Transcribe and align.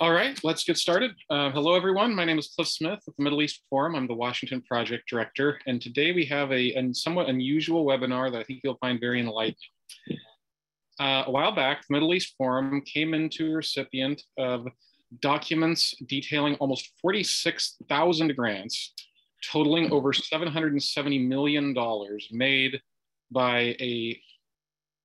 All 0.00 0.12
right, 0.12 0.40
let's 0.42 0.64
get 0.64 0.78
started. 0.78 1.10
Uh, 1.28 1.50
hello, 1.50 1.74
everyone. 1.74 2.14
My 2.14 2.24
name 2.24 2.38
is 2.38 2.48
Cliff 2.56 2.68
Smith 2.68 3.00
with 3.04 3.14
the 3.18 3.22
Middle 3.22 3.42
East 3.42 3.60
Forum. 3.68 3.94
I'm 3.94 4.06
the 4.06 4.14
Washington 4.14 4.62
Project 4.62 5.06
Director, 5.06 5.60
and 5.66 5.78
today 5.78 6.12
we 6.12 6.24
have 6.24 6.50
a, 6.52 6.72
a 6.72 6.94
somewhat 6.94 7.28
unusual 7.28 7.84
webinar 7.84 8.32
that 8.32 8.38
I 8.38 8.44
think 8.44 8.62
you'll 8.64 8.78
find 8.80 8.98
very 8.98 9.20
enlightening. 9.20 9.56
Uh, 10.98 11.24
a 11.26 11.30
while 11.30 11.54
back, 11.54 11.86
the 11.86 11.92
Middle 11.92 12.14
East 12.14 12.34
Forum 12.38 12.80
came 12.80 13.12
into 13.12 13.52
a 13.52 13.56
recipient 13.56 14.22
of 14.38 14.68
documents 15.20 15.94
detailing 16.06 16.54
almost 16.54 16.92
46,000 17.02 18.34
grants, 18.34 18.94
totaling 19.52 19.92
over 19.92 20.14
$770 20.14 21.28
million 21.28 21.76
made 22.32 22.80
by 23.30 23.76
a 23.78 24.18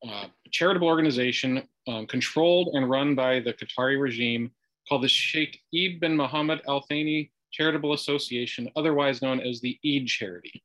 uh, 0.10 0.28
charitable 0.52 0.88
organization 0.88 1.68
um, 1.90 2.08
controlled 2.08 2.70
and 2.76 2.90
run 2.90 3.14
by 3.14 3.42
the 3.42 3.52
Qatari 3.52 4.00
regime 4.00 4.52
called 4.88 5.04
the 5.04 5.08
Sheikh 5.08 5.62
Eid 5.74 6.00
bin 6.00 6.16
Mohammed 6.16 6.62
Al 6.68 6.82
Thani 6.82 7.32
Charitable 7.52 7.94
Association, 7.94 8.70
otherwise 8.76 9.22
known 9.22 9.40
as 9.40 9.62
the 9.62 9.80
Eid 9.86 10.08
Charity. 10.08 10.64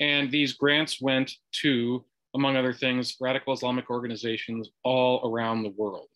And 0.00 0.30
these 0.30 0.52
grants 0.52 1.00
went 1.00 1.32
to, 1.62 2.04
among 2.34 2.56
other 2.56 2.72
things, 2.72 3.16
radical 3.20 3.52
Islamic 3.52 3.90
organizations 3.90 4.70
all 4.84 5.28
around 5.28 5.62
the 5.62 5.74
world. 5.76 6.08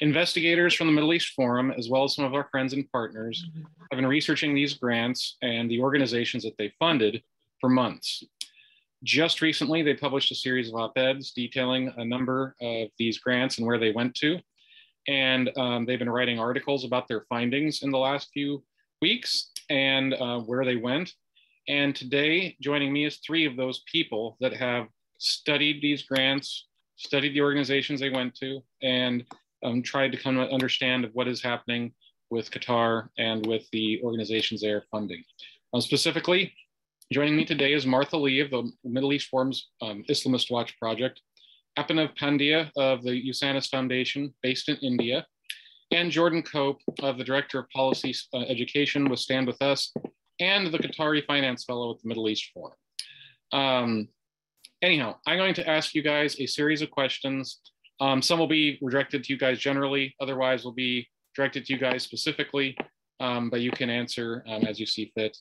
Investigators 0.00 0.72
from 0.72 0.86
the 0.86 0.92
Middle 0.92 1.12
East 1.12 1.34
Forum, 1.34 1.72
as 1.76 1.88
well 1.90 2.04
as 2.04 2.14
some 2.14 2.24
of 2.24 2.34
our 2.34 2.48
friends 2.50 2.72
and 2.72 2.90
partners, 2.90 3.44
mm-hmm. 3.48 3.62
have 3.90 3.98
been 3.98 4.06
researching 4.06 4.54
these 4.54 4.74
grants 4.74 5.36
and 5.42 5.70
the 5.70 5.80
organizations 5.80 6.42
that 6.44 6.56
they 6.56 6.72
funded 6.78 7.22
for 7.60 7.68
months. 7.68 8.24
Just 9.02 9.40
recently, 9.40 9.82
they 9.82 9.94
published 9.94 10.30
a 10.30 10.34
series 10.34 10.68
of 10.68 10.74
op-eds 10.74 11.32
detailing 11.32 11.92
a 11.96 12.04
number 12.04 12.54
of 12.60 12.88
these 12.98 13.18
grants 13.18 13.58
and 13.58 13.66
where 13.66 13.78
they 13.78 13.92
went 13.92 14.14
to 14.16 14.38
and 15.08 15.50
um, 15.56 15.86
they've 15.86 15.98
been 15.98 16.10
writing 16.10 16.38
articles 16.38 16.84
about 16.84 17.08
their 17.08 17.24
findings 17.28 17.82
in 17.82 17.90
the 17.90 17.98
last 17.98 18.28
few 18.32 18.62
weeks 19.00 19.50
and 19.70 20.14
uh, 20.14 20.40
where 20.40 20.64
they 20.64 20.76
went. 20.76 21.12
And 21.68 21.94
today, 21.94 22.56
joining 22.60 22.92
me 22.92 23.06
is 23.06 23.18
three 23.18 23.46
of 23.46 23.56
those 23.56 23.82
people 23.90 24.36
that 24.40 24.52
have 24.54 24.88
studied 25.18 25.80
these 25.80 26.02
grants, 26.02 26.66
studied 26.96 27.34
the 27.34 27.42
organizations 27.42 28.00
they 28.00 28.10
went 28.10 28.34
to, 28.36 28.60
and 28.82 29.24
um, 29.62 29.82
tried 29.82 30.12
to 30.12 30.18
come 30.18 30.36
to 30.36 30.50
understand 30.50 31.08
what 31.12 31.28
is 31.28 31.42
happening 31.42 31.92
with 32.30 32.50
Qatar 32.50 33.08
and 33.18 33.44
with 33.46 33.68
the 33.72 34.00
organizations 34.02 34.60
they 34.60 34.70
are 34.70 34.84
funding. 34.90 35.22
Uh, 35.74 35.80
specifically, 35.80 36.52
joining 37.12 37.36
me 37.36 37.44
today 37.44 37.72
is 37.72 37.86
Martha 37.86 38.16
Lee 38.16 38.40
of 38.40 38.50
the 38.50 38.70
Middle 38.84 39.12
East 39.12 39.28
Forum's 39.28 39.68
um, 39.82 40.04
Islamist 40.08 40.50
Watch 40.50 40.78
Project, 40.78 41.20
Abhinav 41.78 42.16
Pandya 42.16 42.70
of 42.76 43.02
the 43.02 43.28
Usanas 43.28 43.68
Foundation 43.68 44.34
based 44.42 44.68
in 44.68 44.76
India, 44.76 45.26
and 45.90 46.10
Jordan 46.10 46.42
Cope 46.42 46.80
of 47.02 47.18
the 47.18 47.24
Director 47.24 47.58
of 47.58 47.68
Policy 47.70 48.14
uh, 48.34 48.40
Education 48.40 49.08
with 49.08 49.18
Stand 49.18 49.46
With 49.46 49.60
Us, 49.62 49.92
and 50.40 50.72
the 50.72 50.78
Qatari 50.78 51.24
Finance 51.26 51.64
Fellow 51.64 51.92
at 51.92 52.00
the 52.02 52.08
Middle 52.08 52.28
East 52.28 52.50
Forum. 52.54 52.76
Um, 53.52 54.08
anyhow, 54.82 55.16
I'm 55.26 55.38
going 55.38 55.54
to 55.54 55.68
ask 55.68 55.94
you 55.94 56.02
guys 56.02 56.40
a 56.40 56.46
series 56.46 56.82
of 56.82 56.90
questions. 56.90 57.60
Um, 58.00 58.22
some 58.22 58.38
will 58.38 58.46
be 58.46 58.78
directed 58.88 59.24
to 59.24 59.32
you 59.32 59.38
guys 59.38 59.58
generally, 59.58 60.14
otherwise 60.20 60.64
will 60.64 60.72
be 60.72 61.08
directed 61.36 61.66
to 61.66 61.72
you 61.72 61.78
guys 61.78 62.02
specifically, 62.02 62.76
um, 63.20 63.50
but 63.50 63.60
you 63.60 63.70
can 63.70 63.90
answer 63.90 64.44
um, 64.48 64.64
as 64.64 64.80
you 64.80 64.86
see 64.86 65.12
fit. 65.14 65.36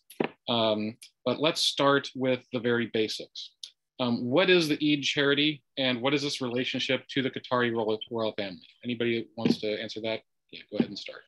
Um, 0.49 0.97
but 1.25 1.39
let's 1.39 1.61
start 1.61 2.09
with 2.15 2.41
the 2.51 2.59
very 2.59 2.89
basics. 2.93 3.51
Um, 3.99 4.25
what 4.29 4.49
is 4.49 4.69
the 4.69 4.79
Eid 4.81 5.03
charity 5.03 5.61
and 5.77 6.01
what 6.01 6.13
is 6.13 6.21
this 6.21 6.39
relationship 6.39 7.05
to 7.09 7.21
the 7.21 7.29
Qatari 7.29 7.75
royal, 7.75 7.99
royal 8.09 8.31
family? 8.33 8.67
Anybody 8.83 9.27
wants 9.35 9.59
to 9.59 9.81
answer 9.81 9.99
that? 10.01 10.21
Yeah, 10.51 10.61
go 10.71 10.77
ahead 10.77 10.89
and 10.89 10.97
start. 10.97 11.21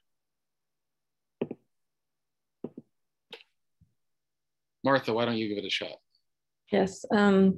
Martha, 4.83 5.13
why 5.13 5.25
don't 5.25 5.37
you 5.37 5.49
give 5.49 5.57
it 5.57 5.67
a 5.67 5.69
shot? 5.69 5.97
Yes. 6.71 7.05
Um, 7.11 7.57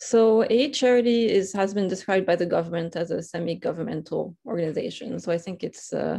so 0.00 0.42
Eid 0.42 0.74
Charity 0.74 1.28
is 1.28 1.52
has 1.52 1.72
been 1.72 1.88
described 1.88 2.26
by 2.26 2.36
the 2.36 2.46
government 2.46 2.96
as 2.96 3.10
a 3.10 3.22
semi-governmental 3.22 4.36
organization. 4.44 5.18
So 5.20 5.32
I 5.32 5.38
think 5.38 5.62
it's 5.62 5.92
uh, 5.92 6.18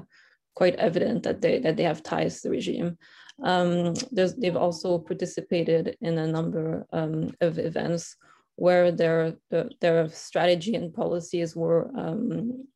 quite 0.55 0.75
evident 0.75 1.23
that 1.23 1.41
they 1.41 1.59
that 1.59 1.77
they 1.77 1.83
have 1.83 2.03
ties 2.03 2.41
to 2.41 2.47
the 2.47 2.51
regime. 2.51 2.97
Um, 3.43 3.93
they've 4.11 4.55
also 4.55 4.97
participated 4.97 5.97
in 6.01 6.17
a 6.17 6.27
number 6.27 6.85
um, 6.91 7.33
of 7.41 7.59
events 7.59 8.17
where 8.59 8.91
their, 8.91 9.35
their 9.79 10.09
strategy 10.09 10.75
and 10.75 10.93
policies 10.93 11.55
were, 11.55 11.89
um, 11.97 12.67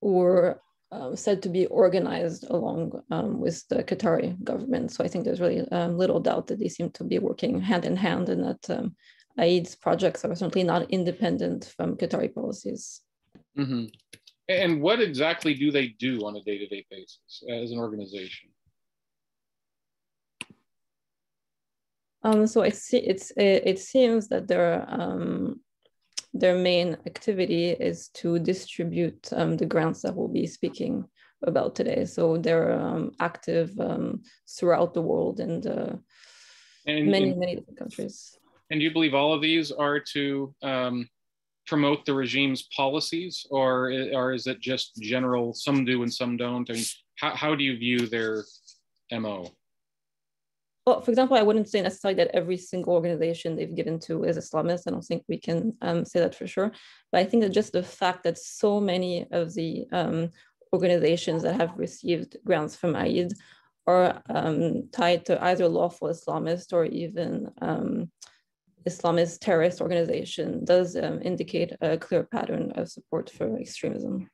were 0.00 0.60
uh, 0.92 1.14
said 1.14 1.42
to 1.42 1.48
be 1.48 1.66
organized 1.66 2.44
along 2.50 2.80
um, 3.10 3.40
with 3.40 3.66
the 3.68 3.82
Qatari 3.84 4.30
government. 4.44 4.92
So 4.92 5.04
I 5.04 5.08
think 5.08 5.24
there's 5.24 5.40
really 5.40 5.60
um, 5.70 5.96
little 5.96 6.20
doubt 6.20 6.46
that 6.48 6.58
they 6.58 6.68
seem 6.68 6.90
to 6.92 7.04
be 7.04 7.18
working 7.18 7.60
hand 7.60 7.84
in 7.84 7.96
hand 7.96 8.28
and 8.28 8.44
that 8.44 8.70
um, 8.70 8.96
Eid's 9.38 9.74
projects 9.76 10.24
are 10.24 10.34
certainly 10.34 10.64
not 10.64 10.90
independent 10.90 11.72
from 11.76 11.96
Qatari 11.96 12.34
policies. 12.34 13.00
Mm-hmm. 13.56 13.84
And 14.48 14.80
what 14.80 15.00
exactly 15.00 15.54
do 15.54 15.70
they 15.70 15.88
do 15.88 16.26
on 16.26 16.36
a 16.36 16.42
day-to-day 16.42 16.86
basis 16.90 17.42
as 17.50 17.70
an 17.70 17.78
organization? 17.78 18.50
Um, 22.22 22.46
so 22.46 22.62
I 22.62 22.70
see 22.70 22.98
it's 22.98 23.30
it, 23.32 23.62
it 23.64 23.78
seems 23.78 24.28
that 24.28 24.48
their 24.48 24.84
um, 24.88 25.60
their 26.34 26.56
main 26.56 26.96
activity 27.06 27.70
is 27.70 28.08
to 28.08 28.38
distribute 28.38 29.28
um, 29.32 29.56
the 29.56 29.66
grants 29.66 30.02
that 30.02 30.14
we'll 30.14 30.28
be 30.28 30.46
speaking 30.46 31.04
about 31.46 31.74
today. 31.74 32.04
So 32.04 32.36
they're 32.36 32.72
um, 32.72 33.12
active 33.20 33.78
um, 33.78 34.22
throughout 34.48 34.94
the 34.94 35.02
world 35.02 35.40
and, 35.40 35.66
uh, 35.66 35.92
and 36.86 37.06
many 37.06 37.34
many 37.34 37.56
different 37.56 37.78
countries. 37.78 38.36
And 38.70 38.80
do 38.80 38.84
you 38.84 38.92
believe 38.92 39.14
all 39.14 39.32
of 39.32 39.40
these 39.40 39.70
are 39.70 40.00
to 40.12 40.54
um, 40.62 41.08
promote 41.66 42.04
the 42.04 42.14
regime's 42.14 42.62
policies, 42.76 43.46
or 43.50 43.92
or 44.12 44.32
is 44.32 44.46
it 44.46 44.60
just 44.60 44.96
general? 45.00 45.54
Some 45.54 45.84
do 45.84 46.02
and 46.02 46.12
some 46.12 46.36
don't. 46.36 46.68
I 46.68 46.74
mean, 46.74 46.84
how 47.16 47.34
how 47.34 47.54
do 47.54 47.62
you 47.62 47.78
view 47.78 48.06
their 48.06 48.44
mo? 49.12 49.52
Well, 50.88 51.02
for 51.02 51.10
example, 51.10 51.36
I 51.36 51.42
wouldn't 51.42 51.68
say 51.68 51.82
necessarily 51.82 52.16
that 52.16 52.34
every 52.34 52.56
single 52.56 52.94
organization 52.94 53.56
they've 53.56 53.74
given 53.74 53.98
to 54.06 54.24
is 54.24 54.38
Islamist. 54.38 54.84
I 54.86 54.90
don't 54.90 55.04
think 55.04 55.22
we 55.28 55.36
can 55.36 55.76
um, 55.82 56.06
say 56.06 56.18
that 56.20 56.34
for 56.34 56.46
sure. 56.46 56.72
But 57.12 57.18
I 57.18 57.24
think 57.24 57.42
that 57.42 57.50
just 57.50 57.74
the 57.74 57.82
fact 57.82 58.24
that 58.24 58.38
so 58.38 58.80
many 58.80 59.26
of 59.30 59.52
the 59.52 59.86
um, 59.92 60.30
organizations 60.72 61.42
that 61.42 61.60
have 61.60 61.76
received 61.76 62.38
grants 62.42 62.74
from 62.74 62.96
Eid 62.96 63.34
are 63.86 64.22
um, 64.30 64.88
tied 64.90 65.26
to 65.26 65.44
either 65.44 65.68
lawful 65.68 66.08
Islamist 66.08 66.72
or 66.72 66.86
even 66.86 67.50
um, 67.60 68.10
Islamist 68.88 69.40
terrorist 69.40 69.82
organization 69.82 70.64
does 70.64 70.96
um, 70.96 71.20
indicate 71.22 71.72
a 71.82 71.98
clear 71.98 72.22
pattern 72.22 72.72
of 72.76 72.88
support 72.88 73.28
for 73.28 73.58
extremism. 73.58 74.30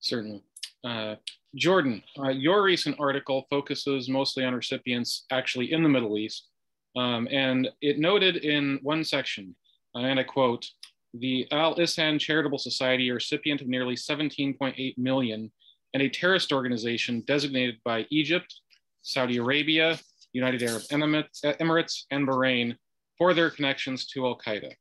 Certainly. 0.00 0.42
Uh, 0.84 1.16
Jordan, 1.54 2.02
uh, 2.18 2.28
your 2.28 2.62
recent 2.62 2.96
article 3.00 3.46
focuses 3.50 4.08
mostly 4.08 4.44
on 4.44 4.54
recipients 4.54 5.24
actually 5.30 5.72
in 5.72 5.82
the 5.82 5.88
Middle 5.88 6.18
East. 6.18 6.48
Um, 6.96 7.28
and 7.30 7.68
it 7.80 7.98
noted 7.98 8.36
in 8.36 8.78
one 8.82 9.04
section, 9.04 9.54
uh, 9.94 10.00
and 10.00 10.18
I 10.18 10.24
quote, 10.24 10.66
the 11.14 11.46
Al 11.50 11.76
Ihsan 11.76 12.20
Charitable 12.20 12.58
Society, 12.58 13.08
a 13.08 13.14
recipient 13.14 13.60
of 13.60 13.66
nearly 13.66 13.94
17.8 13.94 14.98
million, 14.98 15.50
and 15.94 16.02
a 16.02 16.08
terrorist 16.08 16.52
organization 16.52 17.22
designated 17.26 17.78
by 17.84 18.06
Egypt, 18.10 18.54
Saudi 19.02 19.38
Arabia, 19.38 19.98
United 20.32 20.62
Arab 20.62 20.82
Emirates, 20.92 22.02
and 22.10 22.28
Bahrain 22.28 22.76
for 23.16 23.32
their 23.32 23.50
connections 23.50 24.06
to 24.08 24.26
Al 24.26 24.38
Qaeda. 24.38 24.72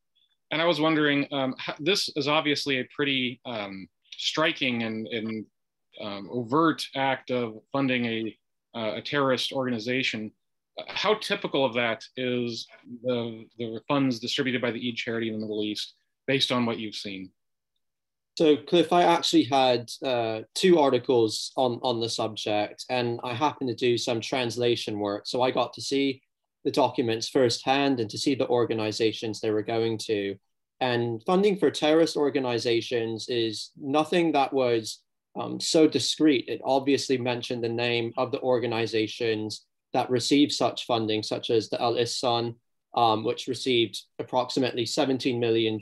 And 0.51 0.61
I 0.61 0.65
was 0.65 0.79
wondering, 0.79 1.27
um, 1.31 1.55
how, 1.57 1.75
this 1.79 2.09
is 2.15 2.27
obviously 2.27 2.79
a 2.79 2.87
pretty 2.95 3.39
um, 3.45 3.87
striking 4.11 4.83
and, 4.83 5.07
and 5.07 5.45
um, 6.01 6.29
overt 6.31 6.85
act 6.95 7.31
of 7.31 7.59
funding 7.71 8.05
a, 8.05 8.37
uh, 8.75 8.95
a 8.95 9.01
terrorist 9.01 9.51
organization. 9.51 10.31
How 10.87 11.15
typical 11.15 11.65
of 11.65 11.73
that 11.73 12.03
is 12.15 12.67
the, 13.03 13.45
the 13.57 13.81
funds 13.87 14.19
distributed 14.19 14.61
by 14.61 14.71
the 14.71 14.89
Eid 14.89 14.95
charity 14.95 15.27
in 15.27 15.33
the 15.33 15.39
Middle 15.39 15.63
East 15.63 15.95
based 16.27 16.51
on 16.51 16.65
what 16.65 16.79
you've 16.79 16.95
seen? 16.95 17.31
So, 18.37 18.55
Cliff, 18.55 18.93
I 18.93 19.01
actually 19.01 19.45
had 19.45 19.89
uh, 20.05 20.41
two 20.53 20.77
articles 20.77 21.51
on, 21.57 21.79
on 21.81 21.99
the 21.99 22.09
subject, 22.09 22.85
and 22.87 23.19
I 23.23 23.33
happened 23.33 23.69
to 23.69 23.75
do 23.75 23.97
some 23.97 24.21
translation 24.21 24.99
work. 24.99 25.25
So, 25.25 25.41
I 25.41 25.49
got 25.49 25.73
to 25.73 25.81
see 25.81 26.21
the 26.63 26.69
documents 26.69 27.29
firsthand 27.29 27.99
and 27.99 28.09
to 28.11 28.17
see 28.17 28.35
the 28.35 28.47
organizations 28.47 29.39
they 29.39 29.49
were 29.49 29.63
going 29.63 29.97
to. 29.97 30.35
And 30.79 31.23
funding 31.25 31.57
for 31.57 31.71
terrorist 31.71 32.15
organizations 32.15 33.27
is 33.27 33.71
nothing 33.75 34.33
that 34.33 34.53
was 34.53 34.99
um, 35.37 35.59
so 35.59 35.87
discreet. 35.87 36.45
It 36.47 36.61
obviously 36.63 37.17
mentioned 37.17 37.63
the 37.63 37.69
name 37.69 38.13
of 38.17 38.31
the 38.31 38.41
organizations 38.41 39.65
that 39.93 40.09
received 40.09 40.51
such 40.51 40.85
funding, 40.85 41.23
such 41.23 41.49
as 41.49 41.69
the 41.69 41.81
Al 41.81 41.95
Ihsan, 41.95 42.55
um, 42.95 43.23
which 43.23 43.47
received 43.47 44.01
approximately 44.19 44.83
$17 44.85 45.39
million 45.39 45.79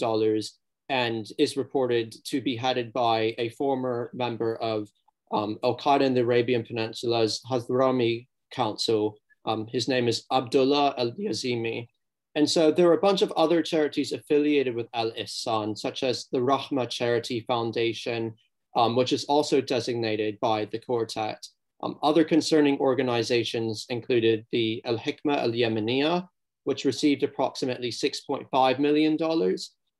and 0.89 1.27
is 1.37 1.57
reported 1.57 2.15
to 2.25 2.41
be 2.41 2.55
headed 2.55 2.93
by 2.93 3.33
a 3.37 3.49
former 3.49 4.11
member 4.13 4.55
of 4.57 4.89
um, 5.31 5.57
Al 5.63 5.77
Qaeda 5.77 6.01
in 6.01 6.13
the 6.13 6.21
Arabian 6.21 6.63
Peninsula's 6.63 7.41
Hazrami 7.49 8.27
Council. 8.51 9.17
Um, 9.45 9.67
his 9.67 9.87
name 9.87 10.07
is 10.07 10.25
Abdullah 10.31 10.93
Al 10.97 11.11
Yazimi. 11.13 11.87
And 12.35 12.49
so 12.49 12.69
there 12.69 12.89
are 12.89 12.97
a 12.97 13.07
bunch 13.07 13.21
of 13.21 13.31
other 13.37 13.61
charities 13.61 14.11
affiliated 14.11 14.75
with 14.75 14.87
Al 14.93 15.11
Ihsan, 15.11 15.77
such 15.77 16.03
as 16.03 16.27
the 16.31 16.39
Rahma 16.39 16.89
Charity 16.89 17.45
Foundation, 17.47 18.33
um, 18.75 18.95
which 18.95 19.13
is 19.13 19.25
also 19.25 19.61
designated 19.61 20.39
by 20.39 20.65
the 20.65 20.79
quartet. 20.79 21.45
Um, 21.83 21.97
other 22.03 22.23
concerning 22.23 22.79
organizations 22.79 23.85
included 23.89 24.45
the 24.51 24.81
Al 24.85 24.97
Hikma 24.97 25.37
Al 25.37 25.51
Yemeniya, 25.51 26.27
which 26.63 26.85
received 26.85 27.23
approximately 27.23 27.89
$6.5 27.89 28.79
million. 28.79 29.17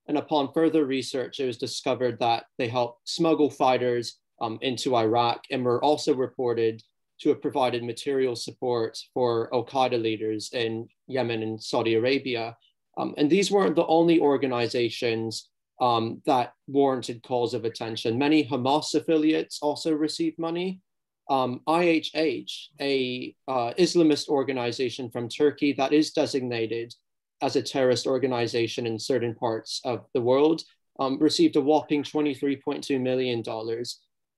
And 0.08 0.18
upon 0.18 0.54
further 0.54 0.86
research, 0.86 1.40
it 1.40 1.46
was 1.46 1.58
discovered 1.58 2.20
that 2.20 2.46
they 2.58 2.68
helped 2.68 3.08
smuggle 3.08 3.50
fighters 3.50 4.20
um, 4.42 4.60
into 4.62 4.96
Iraq 4.96 5.44
and 5.52 5.64
were 5.64 5.84
also 5.84 6.14
reported 6.14 6.82
to 7.22 7.30
have 7.30 7.42
provided 7.42 7.84
material 7.84 8.36
support 8.36 8.98
for 9.14 9.54
Al 9.54 9.66
Qaeda 9.66 10.02
leaders 10.02 10.50
in 10.54 10.88
Yemen 11.08 11.44
and 11.44 11.62
Saudi 11.62 11.96
Arabia. 11.96 12.58
Um, 12.98 13.14
and 13.18 13.30
these 13.30 13.52
weren't 13.52 13.76
the 13.76 13.86
only 13.88 14.20
organizations 14.20 15.50
um, 15.82 16.22
that 16.26 16.54
warranted 16.68 17.24
calls 17.24 17.54
of 17.54 17.66
attention. 17.66 18.18
Many 18.18 18.46
Hamas 18.46 18.96
affiliates 18.96 19.60
also 19.62 19.94
received 19.94 20.40
money. 20.40 20.82
Um, 21.30 21.62
IHH, 21.68 22.52
a 22.80 23.36
uh, 23.48 23.74
Islamist 23.78 24.30
organization 24.30 25.10
from 25.10 25.28
Turkey 25.28 25.74
that 25.74 25.92
is 25.92 26.12
designated 26.12 26.94
as 27.42 27.56
a 27.56 27.62
terrorist 27.62 28.08
organization 28.08 28.86
in 28.86 29.00
certain 29.00 29.36
parts 29.36 29.82
of 29.84 30.06
the 30.14 30.22
world, 30.22 30.62
um, 31.00 31.20
received 31.20 31.56
a 31.56 31.62
whopping 31.62 32.04
$23.2 32.04 33.02
million. 33.02 33.44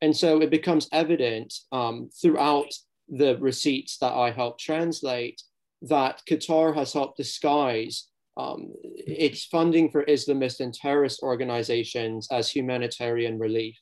And 0.02 0.16
so 0.16 0.42
it 0.42 0.50
becomes 0.50 0.90
evident 0.92 1.54
um, 1.72 2.10
throughout 2.20 2.72
the 3.10 3.38
receipts 3.38 3.98
that 4.00 4.14
I 4.14 4.32
helped 4.32 4.62
translate 4.62 5.42
that 5.84 6.22
Qatar 6.30 6.76
has 6.76 6.94
helped 6.94 7.18
disguise 7.18 8.08
um, 8.38 8.72
its 8.84 9.46
funding 9.46 9.90
for 9.90 10.06
Islamist 10.06 10.60
and 10.60 10.74
terrorist 10.74 11.22
organizations 11.24 12.28
as 12.32 12.50
humanitarian 12.50 13.40
relief. 13.40 13.76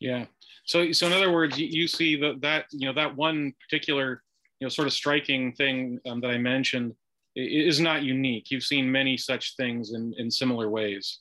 Yeah. 0.00 0.26
So, 0.64 0.92
so 0.92 1.06
in 1.06 1.12
other 1.12 1.32
words, 1.32 1.58
you, 1.58 1.66
you 1.66 1.88
see 1.88 2.14
that 2.20 2.40
that 2.42 2.66
you 2.70 2.86
know 2.86 2.94
that 2.94 3.16
one 3.16 3.52
particular 3.68 4.22
you 4.60 4.64
know 4.64 4.68
sort 4.68 4.86
of 4.86 4.94
striking 4.94 5.52
thing 5.52 5.98
um, 6.06 6.20
that 6.20 6.30
I 6.30 6.38
mentioned 6.38 6.94
is 7.34 7.80
not 7.80 8.04
unique. 8.04 8.50
You've 8.50 8.62
seen 8.62 8.90
many 8.90 9.16
such 9.16 9.56
things 9.56 9.92
in 9.92 10.14
in 10.18 10.30
similar 10.30 10.70
ways. 10.70 11.18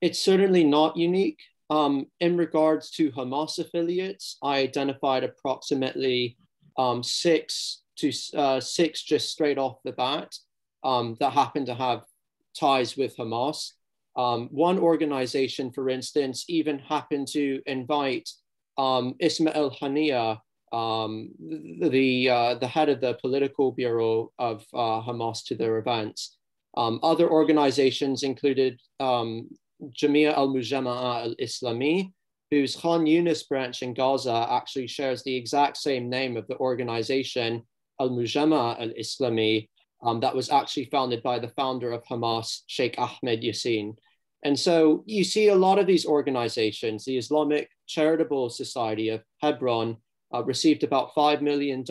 It's 0.00 0.18
certainly 0.18 0.64
not 0.64 0.96
unique. 0.96 1.40
Um, 1.68 2.06
in 2.18 2.36
regards 2.36 2.90
to 2.92 3.12
Hamas 3.12 3.58
affiliates, 3.58 4.38
I 4.42 4.58
identified 4.58 5.24
approximately 5.24 6.36
um, 6.78 7.02
six 7.02 7.82
to 7.96 8.10
uh, 8.34 8.60
six 8.60 9.02
just 9.02 9.30
straight 9.30 9.58
off 9.58 9.76
the 9.84 9.92
bat 9.92 10.34
um, 10.82 11.16
that 11.20 11.32
happen 11.32 11.66
to 11.66 11.74
have 11.74 12.02
ties 12.58 12.96
with 12.96 13.16
Hamas. 13.16 13.72
Um, 14.16 14.48
one 14.50 14.78
organization, 14.78 15.70
for 15.70 15.88
instance, 15.88 16.44
even 16.48 16.78
happened 16.78 17.28
to 17.28 17.62
invite 17.66 18.28
um, 18.76 19.14
Ismail 19.20 19.70
Haniya, 19.80 20.38
um, 20.72 21.30
the, 21.38 22.30
uh, 22.30 22.54
the 22.54 22.66
head 22.66 22.88
of 22.88 23.00
the 23.00 23.14
political 23.14 23.72
bureau 23.72 24.32
of 24.38 24.64
uh, 24.74 25.00
Hamas, 25.02 25.44
to 25.46 25.54
their 25.54 25.78
events. 25.78 26.36
Um, 26.76 27.00
other 27.02 27.28
organizations 27.28 28.22
included 28.22 28.80
um, 29.00 29.48
Jamia 29.88 30.36
al 30.36 30.48
Mujama'a 30.48 31.24
al 31.24 31.34
Islami, 31.40 32.12
whose 32.50 32.76
Khan 32.76 33.06
Yunis 33.06 33.48
branch 33.48 33.82
in 33.82 33.94
Gaza 33.94 34.46
actually 34.50 34.86
shares 34.86 35.22
the 35.22 35.36
exact 35.36 35.76
same 35.76 36.10
name 36.10 36.36
of 36.36 36.46
the 36.48 36.58
organization, 36.58 37.62
Al 38.00 38.10
Mujama'a 38.10 38.80
al 38.80 38.90
Islami, 38.90 39.68
um, 40.02 40.20
that 40.20 40.34
was 40.34 40.50
actually 40.50 40.86
founded 40.86 41.22
by 41.22 41.38
the 41.38 41.48
founder 41.48 41.92
of 41.92 42.04
Hamas, 42.04 42.60
Sheikh 42.66 42.96
Ahmed 42.98 43.42
Yassin. 43.42 43.96
And 44.42 44.58
so 44.58 45.04
you 45.06 45.24
see 45.24 45.48
a 45.48 45.54
lot 45.54 45.78
of 45.78 45.86
these 45.86 46.06
organizations, 46.06 47.04
the 47.04 47.18
Islamic 47.18 47.68
Charitable 47.86 48.48
Society 48.48 49.10
of 49.10 49.22
Hebron 49.42 49.98
uh, 50.32 50.42
received 50.44 50.82
about 50.82 51.14
$5 51.14 51.42
million 51.42 51.84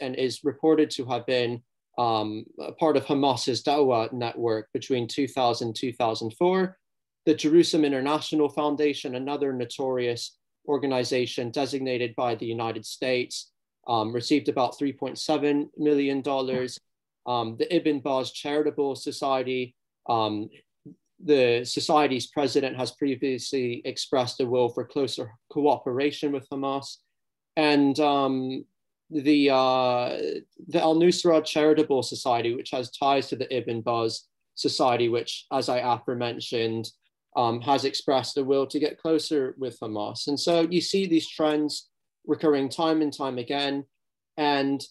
and 0.00 0.16
is 0.16 0.42
reported 0.42 0.90
to 0.90 1.04
have 1.06 1.26
been 1.26 1.62
um, 1.98 2.44
part 2.80 2.96
of 2.96 3.04
Hamas's 3.04 3.62
Dawah 3.62 4.12
network 4.12 4.68
between 4.72 5.06
2000 5.06 5.68
and 5.68 5.76
2004. 5.76 6.78
The 7.26 7.34
Jerusalem 7.34 7.84
International 7.84 8.48
Foundation, 8.48 9.14
another 9.14 9.52
notorious 9.52 10.36
organization 10.66 11.50
designated 11.50 12.14
by 12.16 12.34
the 12.34 12.46
United 12.46 12.84
States, 12.84 13.52
um, 13.86 14.12
received 14.12 14.48
about 14.48 14.78
$3.7 14.78 15.68
million 15.76 16.22
um, 17.26 17.56
the 17.58 17.74
Ibn 17.74 18.00
Baz 18.00 18.32
Charitable 18.32 18.96
Society. 18.96 19.74
Um, 20.08 20.48
the 21.24 21.64
society's 21.64 22.26
president 22.26 22.76
has 22.76 22.90
previously 22.90 23.80
expressed 23.84 24.40
a 24.40 24.46
will 24.46 24.68
for 24.68 24.84
closer 24.84 25.32
cooperation 25.50 26.32
with 26.32 26.48
Hamas. 26.50 26.96
And 27.56 27.98
um, 28.00 28.64
the, 29.10 29.50
uh, 29.50 30.18
the 30.68 30.80
Al 30.80 30.96
Nusra 30.96 31.44
Charitable 31.44 32.02
Society, 32.02 32.54
which 32.54 32.70
has 32.70 32.90
ties 32.90 33.28
to 33.28 33.36
the 33.36 33.54
Ibn 33.54 33.82
Baz 33.82 34.24
Society, 34.54 35.08
which, 35.08 35.46
as 35.52 35.68
I 35.68 35.78
aforementioned, 35.78 36.90
um, 37.36 37.60
has 37.60 37.84
expressed 37.84 38.36
a 38.36 38.44
will 38.44 38.66
to 38.66 38.78
get 38.78 38.98
closer 38.98 39.54
with 39.58 39.78
Hamas. 39.80 40.26
And 40.26 40.38
so 40.38 40.62
you 40.68 40.80
see 40.80 41.06
these 41.06 41.28
trends 41.28 41.88
recurring 42.26 42.68
time 42.68 43.00
and 43.00 43.16
time 43.16 43.38
again. 43.38 43.84
And 44.36 44.82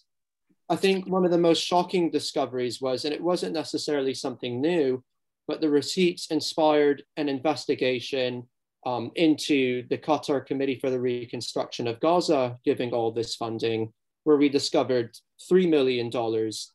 I 0.72 0.76
think 0.76 1.06
one 1.06 1.26
of 1.26 1.30
the 1.30 1.36
most 1.36 1.62
shocking 1.62 2.10
discoveries 2.10 2.80
was, 2.80 3.04
and 3.04 3.12
it 3.12 3.22
wasn't 3.22 3.52
necessarily 3.52 4.14
something 4.14 4.58
new, 4.58 5.04
but 5.46 5.60
the 5.60 5.68
receipts 5.68 6.28
inspired 6.28 7.02
an 7.18 7.28
investigation 7.28 8.44
um, 8.86 9.10
into 9.16 9.86
the 9.90 9.98
Qatar 9.98 10.46
Committee 10.46 10.78
for 10.78 10.88
the 10.88 10.98
Reconstruction 10.98 11.86
of 11.86 12.00
Gaza 12.00 12.56
giving 12.64 12.94
all 12.94 13.12
this 13.12 13.36
funding, 13.36 13.92
where 14.24 14.38
we 14.38 14.48
discovered 14.48 15.14
$3 15.52 15.68
million 15.68 16.08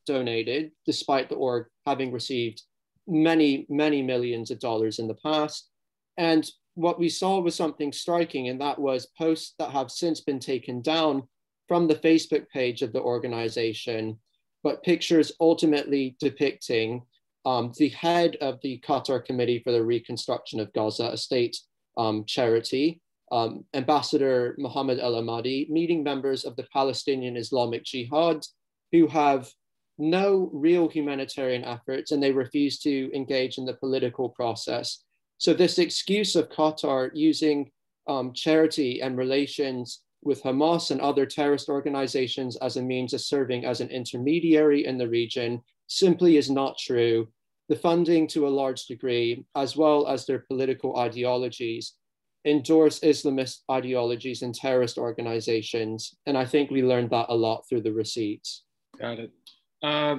donated, 0.06 0.74
despite 0.86 1.28
the 1.28 1.36
org 1.36 1.66
having 1.88 2.12
received 2.12 2.62
many, 3.08 3.66
many 3.68 4.04
millions 4.04 4.52
of 4.52 4.60
dollars 4.60 5.00
in 5.00 5.08
the 5.08 5.18
past. 5.26 5.72
And 6.18 6.48
what 6.76 7.00
we 7.00 7.10
saw 7.10 7.40
was 7.40 7.56
something 7.56 7.92
striking, 7.92 8.48
and 8.48 8.62
that 8.62 8.78
was 8.78 9.08
posts 9.18 9.56
that 9.58 9.72
have 9.72 9.90
since 9.90 10.22
been 10.22 10.40
taken 10.40 10.84
down 10.84 11.24
from 11.68 11.88
the 11.88 11.96
Facebook 11.96 12.48
page 12.50 12.82
of 12.82 12.94
the 12.94 13.02
organization, 13.02 14.18
but 14.64 14.84
pictures 14.84 15.32
ultimately 15.40 16.16
depicting 16.20 17.04
um, 17.46 17.72
the 17.78 17.90
head 17.90 18.36
of 18.42 18.60
the 18.62 18.82
Qatar 18.86 19.24
Committee 19.24 19.62
for 19.64 19.72
the 19.72 19.84
Reconstruction 19.84 20.60
of 20.60 20.74
Gaza, 20.74 21.10
a 21.14 21.18
state 21.18 21.58
um, 21.98 22.26
charity, 22.26 23.02
um, 23.32 23.66
Ambassador 23.74 24.56
Mohammed 24.58 25.00
El 25.00 25.14
Ahmadi, 25.14 25.70
meeting 25.70 26.04
members 26.04 26.46
of 26.46 26.56
the 26.56 26.68
Palestinian 26.74 27.38
Islamic 27.38 27.84
Jihad 27.84 28.46
who 28.92 29.08
have 29.08 29.50
no 29.98 30.50
real 30.54 30.88
humanitarian 30.88 31.64
efforts 31.64 32.12
and 32.12 32.22
they 32.22 32.32
refuse 32.32 32.80
to 32.80 33.12
engage 33.14 33.58
in 33.58 33.66
the 33.66 33.74
political 33.74 34.30
process. 34.30 35.04
So, 35.38 35.54
this 35.54 35.80
excuse 35.80 36.36
of 36.36 36.50
Qatar 36.50 37.12
using 37.14 37.72
um, 38.08 38.34
charity 38.34 39.02
and 39.02 39.18
relations 39.18 40.02
with 40.24 40.44
Hamas 40.44 40.92
and 40.92 41.00
other 41.02 41.26
terrorist 41.26 41.70
organizations 41.70 42.58
as 42.58 42.78
a 42.78 42.82
means 42.82 43.14
of 43.14 43.22
serving 43.22 43.66
as 43.66 43.82
an 43.82 43.90
intermediary 43.90 44.86
in 44.86 44.98
the 44.98 45.08
region 45.08 45.62
simply 45.88 46.38
is 46.38 46.50
not 46.50 46.78
true. 46.78 47.28
The 47.70 47.76
funding, 47.76 48.28
to 48.30 48.48
a 48.48 48.50
large 48.50 48.86
degree, 48.86 49.46
as 49.56 49.76
well 49.76 50.08
as 50.08 50.26
their 50.26 50.40
political 50.40 50.98
ideologies, 50.98 51.94
endorse 52.46 53.02
Islamist 53.02 53.60
ideologies 53.70 54.42
and 54.42 54.56
terrorist 54.56 54.98
organizations. 54.98 56.16
And 56.26 56.38
I 56.38 56.46
think 56.46 56.72
we 56.72 56.82
learned 56.82 57.10
that 57.12 57.28
a 57.30 57.36
lot 57.36 57.66
through 57.68 57.82
the 57.82 57.92
receipts. 57.92 58.64
Got 59.00 59.20
it. 59.20 59.32
Uh, 59.84 60.18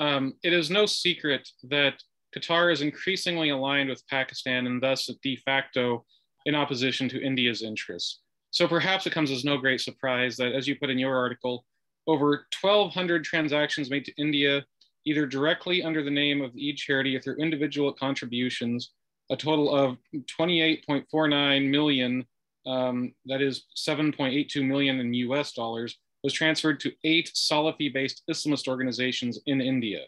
um, 0.00 0.34
it 0.42 0.52
is 0.52 0.70
no 0.70 0.86
secret 0.86 1.48
that 1.64 2.02
Qatar 2.36 2.72
is 2.72 2.82
increasingly 2.82 3.50
aligned 3.50 3.88
with 3.88 4.06
Pakistan 4.08 4.66
and 4.66 4.82
thus 4.82 5.10
de 5.22 5.36
facto 5.36 6.04
in 6.46 6.54
opposition 6.54 7.08
to 7.08 7.22
India's 7.22 7.62
interests. 7.62 8.20
So 8.50 8.66
perhaps 8.66 9.06
it 9.06 9.12
comes 9.12 9.30
as 9.30 9.44
no 9.44 9.56
great 9.56 9.80
surprise 9.80 10.36
that, 10.36 10.52
as 10.52 10.66
you 10.66 10.76
put 10.76 10.90
in 10.90 10.98
your 10.98 11.16
article, 11.16 11.64
over 12.06 12.46
1,200 12.60 13.22
transactions 13.24 13.90
made 13.90 14.04
to 14.06 14.12
India, 14.16 14.64
either 15.04 15.26
directly 15.26 15.82
under 15.82 16.02
the 16.02 16.10
name 16.10 16.40
of 16.40 16.52
Eid 16.52 16.76
charity 16.76 17.16
or 17.16 17.20
through 17.20 17.36
individual 17.36 17.92
contributions, 17.92 18.92
a 19.30 19.36
total 19.36 19.74
of 19.74 19.98
28.49 20.40 21.70
million, 21.70 22.26
um, 22.66 23.12
that 23.26 23.42
is 23.42 23.64
7.82 23.76 24.66
million 24.66 25.00
in 25.00 25.14
US 25.14 25.52
dollars, 25.52 25.98
was 26.24 26.32
transferred 26.32 26.80
to 26.80 26.92
eight 27.04 27.30
Salafi-based 27.34 28.22
Islamist 28.30 28.68
organizations 28.68 29.38
in 29.46 29.60
India. 29.60 30.00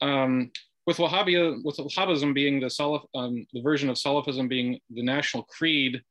Um, 0.00 0.50
with 0.86 0.98
Wahhabia, 0.98 1.62
with 1.64 1.76
Wahhabism 1.76 2.34
being 2.34 2.60
the 2.60 2.66
Salaf, 2.66 3.04
um, 3.14 3.46
the 3.52 3.60
version 3.60 3.88
of 3.88 3.96
Salafism 3.96 4.48
being 4.48 4.80
the 4.90 5.02
national 5.02 5.44
creed 5.44 6.02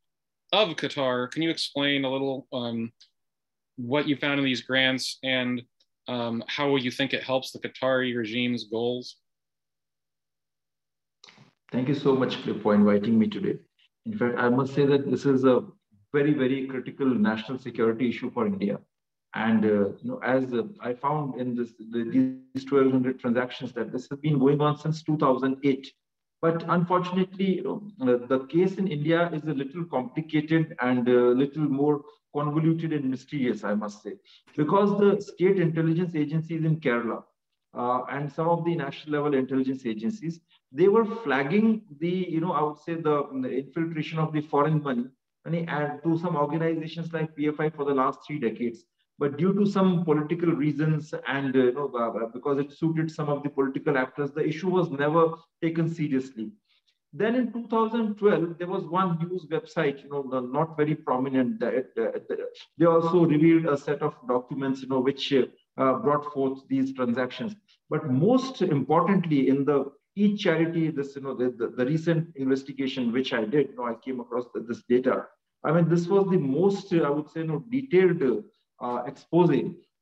of 0.51 0.70
Qatar. 0.70 1.30
Can 1.32 1.42
you 1.42 1.50
explain 1.50 2.06
a 2.06 2.12
little 2.12 2.48
um, 2.54 2.92
what 3.77 4.08
you 4.08 4.16
found 4.16 4.39
in 4.39 4.46
these 4.46 4.62
grants 4.62 5.20
and 5.24 5.62
um, 6.08 6.44
how 6.48 6.75
you 6.75 6.92
think 6.92 7.13
it 7.13 7.24
helps 7.24 7.51
the 7.51 7.60
Qatari 7.60 8.16
regime's 8.18 8.66
goals? 8.66 9.18
Thank 11.72 11.89
you 11.89 11.96
so 11.96 12.16
much, 12.16 12.42
Cliff, 12.44 12.62
for 12.62 12.74
inviting 12.74 13.20
me 13.20 13.27
today. 13.27 13.60
In 14.06 14.18
fact, 14.18 14.36
I 14.38 14.48
must 14.48 14.74
say 14.74 14.86
that 14.86 15.12
this 15.12 15.25
is 15.25 15.44
a 15.44 15.63
very, 16.13 16.34
very 16.34 16.66
critical 16.66 17.08
national 17.08 17.58
security 17.60 18.10
issue 18.10 18.32
for 18.32 18.48
India. 18.48 18.80
And 19.36 19.66
uh, 19.66 19.68
you 19.68 19.98
know, 20.04 20.20
as 20.24 20.54
uh, 20.54 20.63
I 20.80 20.94
found 20.94 21.39
in 21.39 21.56
this, 21.56 21.74
the, 21.92 22.04
these 22.54 22.72
1,200 22.72 23.20
transactions, 23.20 23.74
that 23.74 23.92
this 23.92 24.08
has 24.10 24.20
been 24.20 24.39
going 24.39 24.62
on 24.62 24.77
since 24.77 25.04
2008. 25.04 25.92
But 26.41 26.65
unfortunately, 26.67 27.58
you 27.58 27.63
know, 27.63 28.13
uh, 28.13 28.27
the 28.27 28.46
case 28.46 28.75
in 28.75 28.88
India 28.88 29.29
is 29.34 29.44
a 29.44 29.53
little 29.53 29.86
complicated 29.86 30.75
and 30.82 31.08
a 31.08 31.29
little 31.32 31.63
more 31.63 32.03
convoluted 32.36 32.94
and 32.94 33.10
mysterious, 33.10 33.63
I 33.63 33.74
must 33.74 34.03
say, 34.03 34.13
because 34.56 35.00
the 35.00 35.20
state 35.20 35.60
intelligence 35.60 36.13
agencies 36.15 36.63
in 36.63 36.79
Kerala 36.79 37.24
uh, 37.74 38.03
and 38.12 38.32
some 38.32 38.48
of 38.50 38.65
the 38.65 38.75
national 38.75 39.13
level 39.13 39.34
intelligence 39.38 39.86
agencies, 39.86 40.39
they 40.72 40.88
were 40.88 41.06
flagging 41.06 41.82
the, 42.00 42.10
you 42.10 42.39
know, 42.39 42.51
I 42.51 42.62
would 42.62 42.77
say 42.77 42.96
the, 42.96 43.27
the 43.41 43.50
infiltration 43.50 44.20
of 44.20 44.32
the 44.34 44.41
foreign 44.41 44.84
money 44.84 45.06
and 45.46 46.03
to 46.03 46.17
some 46.20 46.36
organizations 46.36 47.13
like 47.13 47.36
PFI 47.36 47.75
for 47.75 47.86
the 47.86 47.94
last 47.94 48.20
three 48.27 48.39
decades. 48.39 48.84
But 49.20 49.38
due 49.38 49.54
to 49.54 49.66
some 49.66 50.06
political 50.06 50.52
reasons 50.52 51.14
and 51.28 51.56
uh, 51.56 51.60
you 51.60 51.74
know, 51.74 51.88
uh, 51.88 52.28
because 52.28 52.60
it 52.60 52.72
suited 52.72 53.10
some 53.10 53.30
of 53.30 53.42
the 53.44 53.50
political 53.50 53.98
actors, 53.98 54.32
the 54.32 54.46
issue 54.46 54.70
was 54.70 54.92
never 54.92 55.34
taken 55.62 55.94
seriously. 55.94 56.52
Then 57.14 57.36
in 57.36 57.52
2012, 57.52 58.58
there 58.60 58.68
was 58.68 58.84
one 58.86 59.18
news 59.18 59.48
website, 59.50 60.04
you 60.04 60.10
know, 60.10 60.22
not 60.42 60.78
very 60.78 60.94
prominent. 60.94 61.60
They 61.60 62.86
also 62.86 63.26
revealed 63.26 63.66
a 63.66 63.78
set 63.78 64.02
of 64.02 64.14
documents, 64.28 64.82
you 64.82 64.90
know, 64.90 65.00
which 65.00 65.34
uh, 65.34 65.94
brought 65.94 66.32
forth 66.34 66.60
these 66.68 66.94
transactions. 66.94 67.56
But 67.90 68.12
most 68.12 68.62
importantly, 68.62 69.48
in 69.50 69.66
the 69.66 69.92
Eid 70.20 70.38
charity, 70.38 70.90
this, 70.90 71.16
you 71.16 71.22
know, 71.22 71.34
the, 71.34 71.50
the, 71.50 71.70
the 71.70 71.86
recent 71.86 72.36
investigation 72.36 73.12
which 73.12 73.34
I 73.34 73.46
did, 73.46 73.70
you 73.70 73.76
know, 73.78 73.86
I 73.86 73.96
came 74.04 74.20
across 74.20 74.46
this 74.68 74.84
data. 74.90 75.26
I 75.64 75.72
mean, 75.72 75.88
this 75.88 76.08
was 76.08 76.28
the 76.30 76.38
most, 76.38 76.94
I 76.94 77.10
would 77.10 77.30
say, 77.30 77.42
you 77.42 77.48
know, 77.48 77.64
detailed 77.70 78.22
uh, 78.80 79.04
expose 79.06 79.52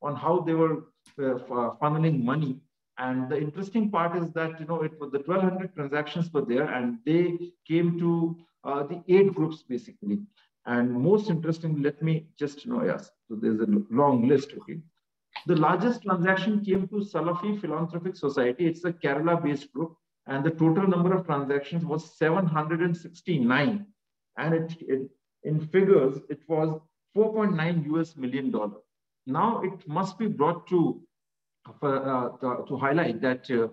on 0.01 0.15
how 0.15 0.39
they 0.39 0.53
were 0.53 0.85
uh, 1.19 1.71
funneling 1.81 2.23
money. 2.23 2.59
And 2.97 3.29
the 3.29 3.37
interesting 3.37 3.91
part 3.91 4.15
is 4.15 4.31
that 4.31 4.59
you 4.59 4.65
know 4.65 4.81
it 4.81 4.99
was 4.99 5.11
the 5.11 5.19
1,200 5.19 5.75
transactions 5.75 6.31
were 6.31 6.45
there, 6.45 6.67
and 6.67 6.99
they 7.05 7.51
came 7.67 7.99
to 7.99 8.37
uh, 8.63 8.83
the 8.83 9.03
eight 9.09 9.33
groups 9.33 9.63
basically. 9.63 10.19
And 10.65 10.91
most 10.91 11.29
interesting, 11.29 11.81
let 11.81 12.01
me 12.01 12.27
just 12.39 12.65
you 12.65 12.71
know 12.71 12.85
yes, 12.85 13.11
so 13.27 13.35
there's 13.35 13.59
a 13.59 13.67
long 13.91 14.27
list. 14.27 14.53
Okay, 14.57 14.79
the 15.45 15.57
largest 15.57 16.03
transaction 16.03 16.63
came 16.63 16.87
to 16.87 16.95
Salafi 16.95 17.59
Philanthropic 17.59 18.15
Society. 18.15 18.65
It's 18.65 18.85
a 18.85 18.93
Kerala-based 18.93 19.73
group, 19.73 19.95
and 20.27 20.43
the 20.43 20.51
total 20.51 20.87
number 20.87 21.13
of 21.13 21.25
transactions 21.25 21.83
was 21.85 22.17
769, 22.17 23.85
and 24.37 24.53
it, 24.53 24.73
it 24.79 25.09
in 25.43 25.59
figures 25.67 26.19
it 26.29 26.39
was 26.47 26.79
4.9 27.15 27.85
US 27.95 28.15
million 28.15 28.51
dollar. 28.51 28.77
Now 29.25 29.61
it 29.61 29.87
must 29.87 30.19
be 30.19 30.27
brought 30.27 30.67
to, 30.67 31.01
uh, 31.81 32.29
to, 32.67 32.77
highlight 32.77 33.21
that 33.21 33.49
uh, 33.49 33.67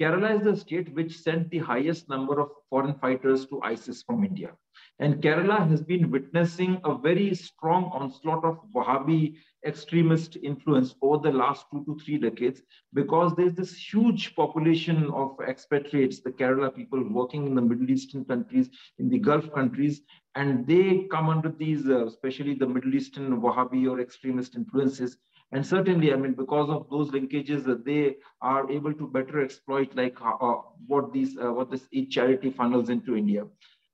Kerala 0.00 0.38
is 0.38 0.44
the 0.44 0.56
state 0.56 0.94
which 0.94 1.18
sent 1.18 1.50
the 1.50 1.58
highest 1.58 2.08
number 2.08 2.40
of 2.40 2.48
foreign 2.70 2.94
fighters 2.94 3.46
to 3.46 3.60
ISIS 3.62 4.02
from 4.02 4.24
India. 4.24 4.52
And 5.00 5.20
Kerala 5.20 5.68
has 5.68 5.82
been 5.82 6.08
witnessing 6.08 6.80
a 6.84 6.96
very 6.96 7.34
strong 7.34 7.86
onslaught 7.92 8.44
of 8.44 8.60
Wahhabi 8.72 9.36
extremist 9.66 10.36
influence 10.42 10.94
over 11.02 11.18
the 11.18 11.36
last 11.36 11.66
two 11.72 11.84
to 11.86 11.98
three 11.98 12.16
decades 12.16 12.62
because 12.92 13.34
there's 13.34 13.54
this 13.54 13.74
huge 13.74 14.36
population 14.36 15.10
of 15.10 15.36
expatriates, 15.48 16.20
the 16.20 16.30
Kerala 16.30 16.74
people 16.74 17.02
working 17.10 17.46
in 17.46 17.56
the 17.56 17.62
Middle 17.62 17.90
Eastern 17.90 18.24
countries, 18.24 18.70
in 18.98 19.08
the 19.08 19.18
Gulf 19.18 19.52
countries, 19.52 20.02
and 20.36 20.64
they 20.64 21.06
come 21.10 21.28
under 21.28 21.50
these, 21.50 21.88
uh, 21.88 22.06
especially 22.06 22.54
the 22.54 22.66
Middle 22.66 22.94
Eastern 22.94 23.40
Wahhabi 23.40 23.90
or 23.90 24.00
extremist 24.00 24.54
influences. 24.54 25.16
And 25.50 25.66
certainly, 25.66 26.12
I 26.12 26.16
mean, 26.16 26.34
because 26.34 26.68
of 26.70 26.88
those 26.88 27.10
linkages, 27.10 27.68
uh, 27.68 27.76
they 27.84 28.16
are 28.42 28.70
able 28.70 28.92
to 28.94 29.08
better 29.08 29.42
exploit 29.42 29.94
like 29.94 30.20
uh, 30.20 30.36
uh 30.40 30.62
what 30.86 31.12
these, 31.12 31.36
uh, 31.38 31.52
what 31.52 31.70
this 31.70 31.88
charity 32.10 32.50
funnels 32.50 32.90
into 32.90 33.16
India. 33.16 33.44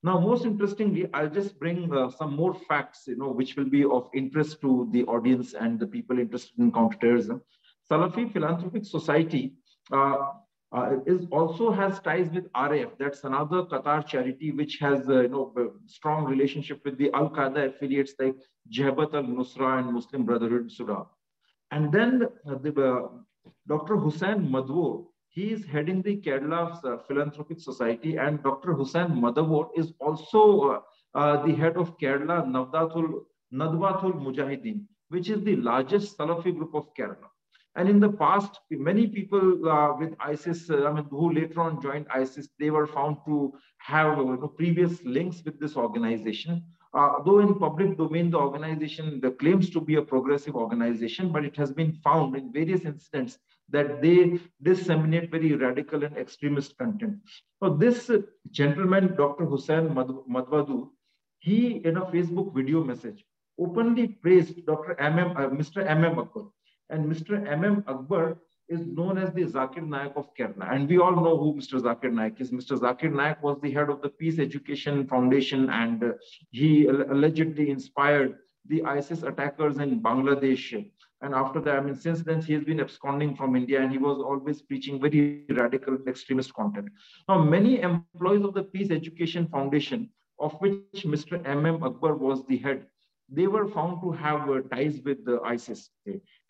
Now, 0.03 0.19
most 0.19 0.47
interestingly, 0.47 1.09
I'll 1.13 1.29
just 1.29 1.59
bring 1.59 1.95
uh, 1.95 2.11
some 2.11 2.35
more 2.35 2.55
facts, 2.55 3.05
you 3.07 3.17
know, 3.17 3.31
which 3.31 3.57
will 3.57 3.69
be 3.69 3.85
of 3.85 4.09
interest 4.15 4.61
to 4.63 4.89
the 4.93 5.05
audience 5.05 5.53
and 5.53 5.79
the 5.79 5.87
people 5.87 6.19
interested 6.19 6.59
in 6.59 6.73
counterterrorism. 6.73 7.43
Salafi 7.91 8.33
Philanthropic 8.33 8.87
Society 8.87 9.55
uh, 9.93 10.29
uh, 10.73 10.97
is 11.05 11.27
also 11.31 11.71
has 11.71 12.01
ties 12.01 12.31
with 12.31 12.47
RAF. 12.55 12.91
That's 12.99 13.25
another 13.25 13.65
Qatar 13.65 14.07
charity 14.07 14.53
which 14.53 14.79
has 14.79 15.09
uh, 15.09 15.23
you 15.23 15.29
know 15.29 15.73
strong 15.87 16.25
relationship 16.25 16.81
with 16.85 16.97
the 16.97 17.11
Al 17.13 17.29
Qaeda 17.29 17.75
affiliates 17.75 18.15
like 18.19 18.37
Jabhat 18.73 19.15
al 19.15 19.25
Nusra 19.25 19.81
and 19.81 19.93
Muslim 19.93 20.25
Brotherhood 20.25 20.71
Surah. 20.71 21.07
And 21.73 21.93
then 21.93 22.27
uh, 22.49 22.55
the, 22.57 22.73
uh, 22.73 23.09
Dr. 23.67 23.97
Hussain 23.97 24.49
Madwo, 24.49 25.07
he 25.31 25.53
is 25.53 25.65
heading 25.65 26.03
the 26.03 26.21
Kerala 26.21 26.85
uh, 26.85 26.99
Philanthropic 27.07 27.61
Society, 27.61 28.17
and 28.17 28.43
Dr. 28.43 28.75
Hussain 28.75 29.11
Madavoor 29.11 29.69
is 29.77 29.93
also 30.01 30.85
uh, 31.15 31.47
the 31.47 31.55
head 31.55 31.77
of 31.77 31.97
Kerala 31.99 32.45
Navdatul 32.55 33.21
Nadwatul 33.55 34.15
Mujahideen, 34.25 34.85
which 35.09 35.31
is 35.31 35.43
the 35.45 35.57
largest 35.57 36.19
Salafi 36.19 36.55
group 36.57 36.75
of 36.75 36.93
Kerala. 36.99 37.29
And 37.77 37.89
in 37.89 38.01
the 38.01 38.11
past, 38.11 38.59
many 38.71 39.07
people 39.07 39.69
uh, 39.69 39.95
with 39.97 40.15
ISIS, 40.19 40.69
uh, 40.69 40.89
I 40.89 40.93
mean, 40.93 41.05
who 41.11 41.33
later 41.33 41.61
on 41.61 41.81
joined 41.81 42.07
ISIS, 42.13 42.49
they 42.59 42.71
were 42.71 42.89
found 42.89 43.19
to 43.27 43.53
have 43.79 44.19
uh, 44.19 44.23
you 44.23 44.37
know, 44.37 44.49
previous 44.49 45.01
links 45.05 45.43
with 45.45 45.61
this 45.61 45.77
organization. 45.77 46.65
Uh, 46.93 47.23
though 47.25 47.39
in 47.39 47.55
public 47.55 47.97
domain, 47.97 48.31
the 48.31 48.37
organization 48.37 49.21
the 49.21 49.31
claims 49.31 49.71
to 49.71 49.81
be 49.81 49.95
a 49.95 50.03
progressive 50.03 50.57
organization, 50.57 51.31
but 51.31 51.45
it 51.45 51.57
has 51.57 51.71
been 51.71 51.93
found 51.93 52.35
in 52.35 52.53
various 52.53 52.85
incidents 52.85 53.39
that 53.69 54.03
they 54.03 54.41
disseminate 54.63 55.31
very 55.31 55.55
radical 55.55 56.03
and 56.03 56.17
extremist 56.17 56.77
content. 56.77 57.17
So 57.63 57.77
this 57.77 58.11
gentleman, 58.51 59.15
Dr. 59.17 59.45
Hussain 59.45 59.91
Madwadu, 59.91 60.89
he 61.39 61.77
in 61.85 61.97
a 61.97 62.07
Facebook 62.07 62.53
video 62.55 62.83
message 62.83 63.25
openly 63.59 64.09
praised 64.09 64.67
Dr. 64.67 64.97
MM, 64.97 65.37
uh, 65.37 65.49
Mr. 65.51 65.87
MM 65.87 66.19
Akbar 66.19 66.47
and 66.91 67.07
Mr. 67.07 67.47
M.M. 67.49 67.85
Akbar 67.87 68.39
is 68.71 68.87
known 68.87 69.19
as 69.19 69.33
the 69.35 69.43
Zakir 69.43 69.87
Naik 69.87 70.13
of 70.15 70.33
Kerala. 70.35 70.73
And 70.73 70.89
we 70.89 70.99
all 70.99 71.17
know 71.17 71.37
who 71.37 71.55
Mr. 71.55 71.81
Zakir 71.81 72.13
Naik 72.13 72.41
is. 72.41 72.53
Mr. 72.53 72.79
Zakir 72.79 73.13
Naik 73.13 73.43
was 73.43 73.61
the 73.61 73.73
head 73.73 73.91
of 73.91 74.01
the 74.01 74.09
Peace 74.09 74.39
Education 74.39 75.07
Foundation 75.09 75.69
and 75.71 76.03
uh, 76.05 76.13
he 76.51 76.87
allegedly 76.87 77.71
inspired 77.71 78.37
the 78.69 78.83
ISIS 78.85 79.25
attackers 79.25 79.79
in 79.79 80.01
Bangladesh. 80.01 80.89
And 81.23 81.35
after 81.35 81.61
that, 81.61 81.77
I 81.79 81.81
mean, 81.81 81.97
since 81.97 82.23
then, 82.23 82.41
he 82.41 82.53
has 82.55 82.65
been 82.65 82.81
absconding 82.81 83.35
from 83.35 83.57
India 83.57 83.83
and 83.83 83.91
he 83.91 83.99
was 83.99 84.19
always 84.19 84.63
preaching 84.63 85.01
very 85.01 85.45
radical 85.51 85.99
extremist 86.07 86.55
content. 86.55 86.89
Now, 87.29 87.43
many 87.43 87.81
employees 87.81 88.45
of 88.45 88.55
the 88.55 88.63
Peace 88.63 88.91
Education 88.91 89.49
Foundation, 89.49 90.09
of 90.39 90.55
which 90.61 91.05
Mr. 91.05 91.45
M.M. 91.45 91.83
Akbar 91.83 92.15
was 92.15 92.47
the 92.47 92.59
head, 92.59 92.87
they 93.31 93.47
were 93.47 93.69
found 93.69 94.03
to 94.03 94.11
have 94.11 94.51
uh, 94.51 94.61
ties 94.73 95.01
with 95.05 95.25
the 95.25 95.41
ISIS. 95.43 95.91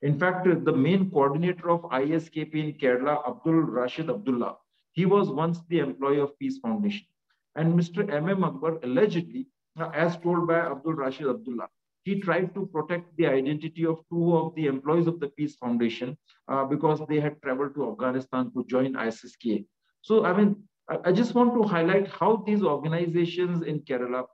In 0.03 0.19
fact, 0.19 0.47
uh, 0.47 0.55
the 0.63 0.73
main 0.73 1.11
coordinator 1.11 1.71
of 1.71 1.83
ISKP 1.83 2.55
in 2.55 2.73
Kerala, 2.75 3.27
Abdul 3.29 3.61
Rashid 3.79 4.09
Abdullah, 4.09 4.57
he 4.93 5.05
was 5.07 5.29
once 5.29 5.61
the 5.69 5.81
employee 5.81 6.21
of 6.21 6.39
Peace 6.39 6.59
Foundation. 6.59 7.07
And 7.55 7.79
Mr. 7.79 8.11
M.M. 8.11 8.45
Akbar 8.45 8.79
allegedly, 8.83 9.49
uh, 9.79 9.91
as 9.91 10.17
told 10.19 10.47
by 10.49 10.61
Abdul 10.61 10.95
Rashid 10.95 11.29
Abdullah, 11.29 11.69
he 12.05 12.19
tried 12.21 12.55
to 12.55 12.67
protect 12.67 13.15
the 13.17 13.27
identity 13.27 13.85
of 13.85 14.01
two 14.11 14.37
of 14.37 14.55
the 14.55 14.67
employees 14.67 15.07
of 15.07 15.21
the 15.21 15.29
Peace 15.29 15.57
Foundation 15.57 16.17
uh, 16.49 16.65
because 16.65 17.01
they 17.09 17.21
had 17.21 17.41
traveled 17.43 17.75
to 17.75 17.91
Afghanistan 17.91 18.51
to 18.53 18.65
join 18.65 18.97
ISIS-K. 18.97 19.67
So, 20.01 20.25
I 20.25 20.33
mean, 20.33 20.57
I 21.05 21.13
just 21.13 21.35
want 21.35 21.55
to 21.55 21.63
highlight 21.63 22.09
how 22.09 22.43
these 22.47 22.63
organizations 22.63 23.63
in 23.63 23.81
Kerala 23.81 24.25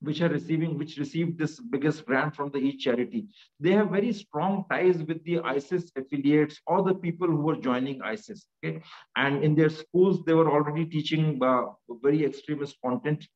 which 0.00 0.20
are 0.20 0.28
receiving, 0.28 0.76
which 0.78 0.98
received 0.98 1.38
this 1.38 1.58
biggest 1.58 2.04
grant 2.04 2.34
from 2.36 2.50
the 2.50 2.58
Eid 2.58 2.78
charity, 2.78 3.26
they 3.60 3.72
have 3.72 3.90
very 3.90 4.12
strong 4.12 4.64
ties 4.70 4.98
with 4.98 5.22
the 5.24 5.40
ISIS 5.40 5.90
affiliates 5.96 6.60
or 6.66 6.82
the 6.82 6.94
people 6.94 7.26
who 7.26 7.40
were 7.40 7.56
joining 7.56 8.02
ISIS. 8.02 8.46
Okay? 8.64 8.82
And 9.16 9.42
in 9.42 9.54
their 9.54 9.70
schools, 9.70 10.24
they 10.24 10.34
were 10.34 10.50
already 10.50 10.84
teaching 10.84 11.42
uh, 11.42 11.66
very 12.02 12.24
extremist 12.24 12.76
content. 12.84 13.26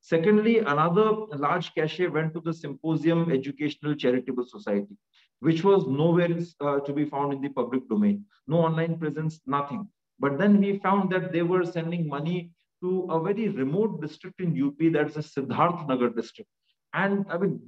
Secondly, 0.00 0.58
another 0.58 1.12
large 1.36 1.74
cachet 1.74 2.08
went 2.08 2.34
to 2.34 2.40
the 2.40 2.52
Symposium 2.52 3.30
Educational 3.30 3.94
Charitable 3.94 4.46
Society, 4.46 4.96
which 5.40 5.64
was 5.64 5.86
nowhere 5.86 6.36
uh, 6.60 6.80
to 6.80 6.92
be 6.92 7.04
found 7.04 7.32
in 7.32 7.40
the 7.40 7.48
public 7.48 7.88
domain. 7.88 8.24
No 8.46 8.58
online 8.58 8.98
presence, 8.98 9.40
nothing. 9.46 9.88
But 10.20 10.38
then 10.38 10.60
we 10.60 10.78
found 10.78 11.10
that 11.12 11.32
they 11.32 11.42
were 11.42 11.64
sending 11.64 12.08
money 12.08 12.50
to 12.82 13.06
a 13.10 13.20
very 13.22 13.48
remote 13.48 14.00
district 14.00 14.40
in 14.40 14.50
UP, 14.66 14.92
that's 14.92 15.14
the 15.14 15.20
Siddharth 15.20 15.86
Nagar 15.88 16.10
district. 16.10 16.50
And 16.94 17.26
I 17.30 17.38
mean, 17.38 17.60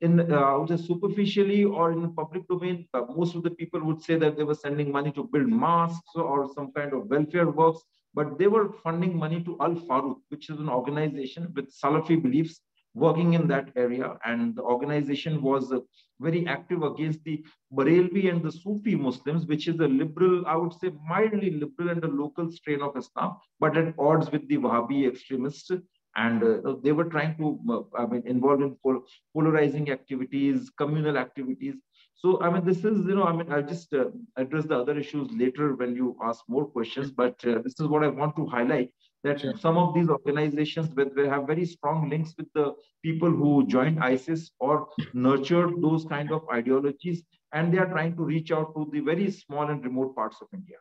in 0.00 0.32
uh, 0.32 0.76
superficially 0.76 1.64
or 1.64 1.92
in 1.92 2.14
public 2.14 2.48
domain, 2.48 2.86
uh, 2.94 3.02
most 3.14 3.34
of 3.34 3.42
the 3.42 3.50
people 3.50 3.84
would 3.84 4.02
say 4.02 4.16
that 4.16 4.36
they 4.36 4.44
were 4.44 4.54
sending 4.54 4.90
money 4.90 5.12
to 5.12 5.24
build 5.24 5.48
mosques 5.48 6.14
or 6.14 6.48
some 6.54 6.72
kind 6.72 6.92
of 6.94 7.06
welfare 7.06 7.50
works, 7.50 7.80
but 8.14 8.38
they 8.38 8.46
were 8.46 8.72
funding 8.84 9.16
money 9.16 9.42
to 9.42 9.56
Al 9.60 9.74
Faruq, 9.74 10.16
which 10.28 10.48
is 10.48 10.58
an 10.58 10.68
organization 10.68 11.52
with 11.54 11.66
Salafi 11.70 12.22
beliefs 12.22 12.60
working 12.98 13.34
in 13.34 13.46
that 13.48 13.68
area. 13.76 14.16
And 14.24 14.54
the 14.56 14.62
organization 14.62 15.42
was 15.42 15.72
uh, 15.72 15.80
very 16.20 16.46
active 16.46 16.82
against 16.82 17.22
the 17.24 17.44
Barelvi 17.72 18.28
and 18.30 18.42
the 18.42 18.52
Sufi 18.52 18.94
Muslims, 18.94 19.46
which 19.46 19.68
is 19.68 19.78
a 19.80 19.88
liberal, 19.88 20.46
I 20.46 20.56
would 20.56 20.74
say 20.74 20.92
mildly 21.08 21.50
liberal 21.50 21.90
and 21.90 22.04
a 22.04 22.08
local 22.08 22.50
strain 22.50 22.82
of 22.82 22.96
Islam, 22.96 23.36
but 23.60 23.76
at 23.76 23.94
odds 23.98 24.30
with 24.32 24.48
the 24.48 24.58
Wahhabi 24.58 25.08
extremists. 25.08 25.70
And 26.16 26.42
uh, 26.42 26.74
they 26.82 26.92
were 26.92 27.04
trying 27.04 27.36
to, 27.36 27.46
uh, 27.70 28.02
I 28.02 28.06
mean, 28.06 28.22
involve 28.26 28.62
in 28.62 28.76
pol 28.82 29.04
polarizing 29.34 29.90
activities, 29.90 30.70
communal 30.76 31.16
activities. 31.16 31.76
So, 32.22 32.40
I 32.42 32.50
mean, 32.50 32.64
this 32.64 32.78
is, 32.78 33.06
you 33.06 33.14
know, 33.14 33.26
I 33.30 33.32
mean, 33.32 33.52
I'll 33.52 33.62
just 33.74 33.94
uh, 33.94 34.06
address 34.36 34.64
the 34.64 34.76
other 34.76 34.98
issues 34.98 35.30
later 35.30 35.76
when 35.76 35.94
you 35.94 36.16
ask 36.20 36.40
more 36.48 36.66
questions, 36.66 37.12
but 37.12 37.36
uh, 37.44 37.60
this 37.64 37.78
is 37.78 37.86
what 37.86 38.02
I 38.02 38.08
want 38.08 38.34
to 38.36 38.46
highlight 38.46 38.90
that 39.24 39.40
some 39.58 39.76
of 39.76 39.94
these 39.94 40.08
organizations 40.08 40.94
will 40.94 41.28
have 41.28 41.46
very 41.46 41.64
strong 41.64 42.08
links 42.08 42.34
with 42.38 42.46
the 42.54 42.74
people 43.02 43.30
who 43.30 43.66
joined 43.66 44.02
ISIS 44.02 44.50
or 44.60 44.88
nurtured 45.12 45.82
those 45.82 46.04
kind 46.04 46.30
of 46.30 46.42
ideologies, 46.52 47.22
and 47.52 47.72
they 47.72 47.78
are 47.78 47.86
trying 47.86 48.14
to 48.16 48.22
reach 48.22 48.52
out 48.52 48.74
to 48.74 48.88
the 48.92 49.00
very 49.00 49.30
small 49.30 49.68
and 49.68 49.84
remote 49.84 50.14
parts 50.14 50.36
of 50.40 50.48
India. 50.52 50.76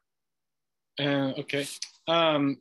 Uh, 1.00 1.40
okay. 1.40 1.66
Um, 2.08 2.58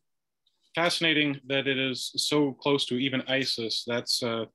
fascinating 0.75 1.41
that 1.47 1.67
it 1.67 1.79
is 1.79 2.13
so 2.17 2.53
close 2.53 2.87
to 2.87 2.97
even 2.97 3.23
ISIS. 3.29 3.85
That's 3.87 4.23
uh, 4.23 4.47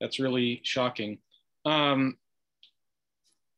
that's 0.00 0.18
really 0.18 0.60
shocking. 0.64 1.18
Um, 1.64 2.16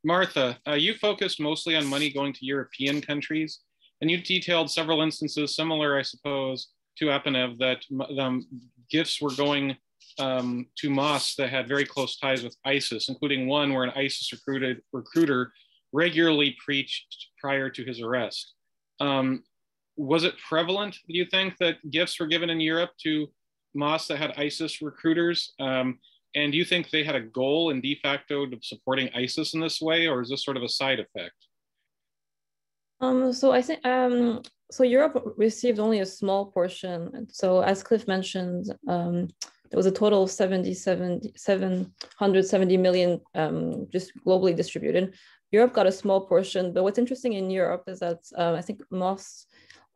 Martha, 0.04 0.58
uh, 0.66 0.72
you 0.74 0.94
focused 0.94 1.40
mostly 1.40 1.76
on 1.76 1.86
money 1.86 2.10
going 2.10 2.32
to 2.32 2.46
European 2.46 3.00
countries, 3.00 3.60
and 4.00 4.10
you 4.10 4.20
detailed 4.20 4.70
several 4.70 5.02
instances 5.02 5.54
similar, 5.54 5.96
I 5.96 6.02
suppose, 6.02 6.68
to 6.98 7.06
Abhinav 7.06 7.58
that 7.58 7.84
um, 8.18 8.46
gifts 8.90 9.20
were 9.20 9.32
going 9.32 9.76
um, 10.18 10.66
to 10.76 10.90
mosques 10.90 11.36
that 11.36 11.50
had 11.50 11.68
very 11.68 11.84
close 11.84 12.16
ties 12.16 12.42
with 12.42 12.56
ISIS, 12.64 13.08
including 13.08 13.46
one 13.46 13.72
where 13.72 13.84
an 13.84 13.92
ISIS 13.96 14.32
recruited 14.32 14.82
recruiter 14.92 15.52
regularly 15.92 16.56
preached 16.64 17.28
prior 17.40 17.68
to 17.70 17.84
his 17.84 18.00
arrest. 18.00 18.54
Um, 19.00 19.42
was 19.96 20.24
it 20.24 20.34
prevalent, 20.38 20.98
do 21.06 21.16
you 21.16 21.26
think, 21.26 21.56
that 21.58 21.90
gifts 21.90 22.18
were 22.18 22.26
given 22.26 22.50
in 22.50 22.60
Europe 22.60 22.90
to 23.02 23.28
mosques 23.74 24.08
that 24.08 24.18
had 24.18 24.32
ISIS 24.38 24.80
recruiters? 24.80 25.52
Um, 25.60 25.98
and 26.34 26.52
do 26.52 26.58
you 26.58 26.64
think 26.64 26.88
they 26.88 27.04
had 27.04 27.14
a 27.14 27.20
goal 27.20 27.70
in 27.70 27.80
de 27.80 27.96
facto 27.96 28.44
of 28.44 28.64
supporting 28.64 29.10
ISIS 29.14 29.54
in 29.54 29.60
this 29.60 29.80
way, 29.80 30.06
or 30.06 30.22
is 30.22 30.30
this 30.30 30.44
sort 30.44 30.56
of 30.56 30.62
a 30.62 30.68
side 30.68 30.98
effect? 30.98 31.36
Um, 33.00 33.32
so 33.32 33.52
I 33.52 33.60
think 33.60 33.84
um, 33.84 34.42
so 34.72 34.84
Europe 34.84 35.34
received 35.36 35.78
only 35.78 36.00
a 36.00 36.06
small 36.06 36.46
portion. 36.46 37.26
So 37.30 37.60
as 37.60 37.82
Cliff 37.82 38.08
mentioned, 38.08 38.74
um, 38.88 39.28
there 39.70 39.76
was 39.76 39.86
a 39.86 39.90
total 39.90 40.22
of 40.22 40.30
77, 40.30 41.36
770 41.36 42.76
million 42.78 43.20
um, 43.34 43.86
just 43.92 44.12
globally 44.26 44.56
distributed. 44.56 45.14
Europe 45.50 45.74
got 45.74 45.86
a 45.86 45.92
small 45.92 46.26
portion, 46.26 46.72
but 46.72 46.82
what's 46.82 46.98
interesting 46.98 47.34
in 47.34 47.50
Europe 47.50 47.84
is 47.86 48.00
that 48.00 48.20
uh, 48.38 48.54
I 48.54 48.62
think 48.62 48.80
mosques 48.90 49.46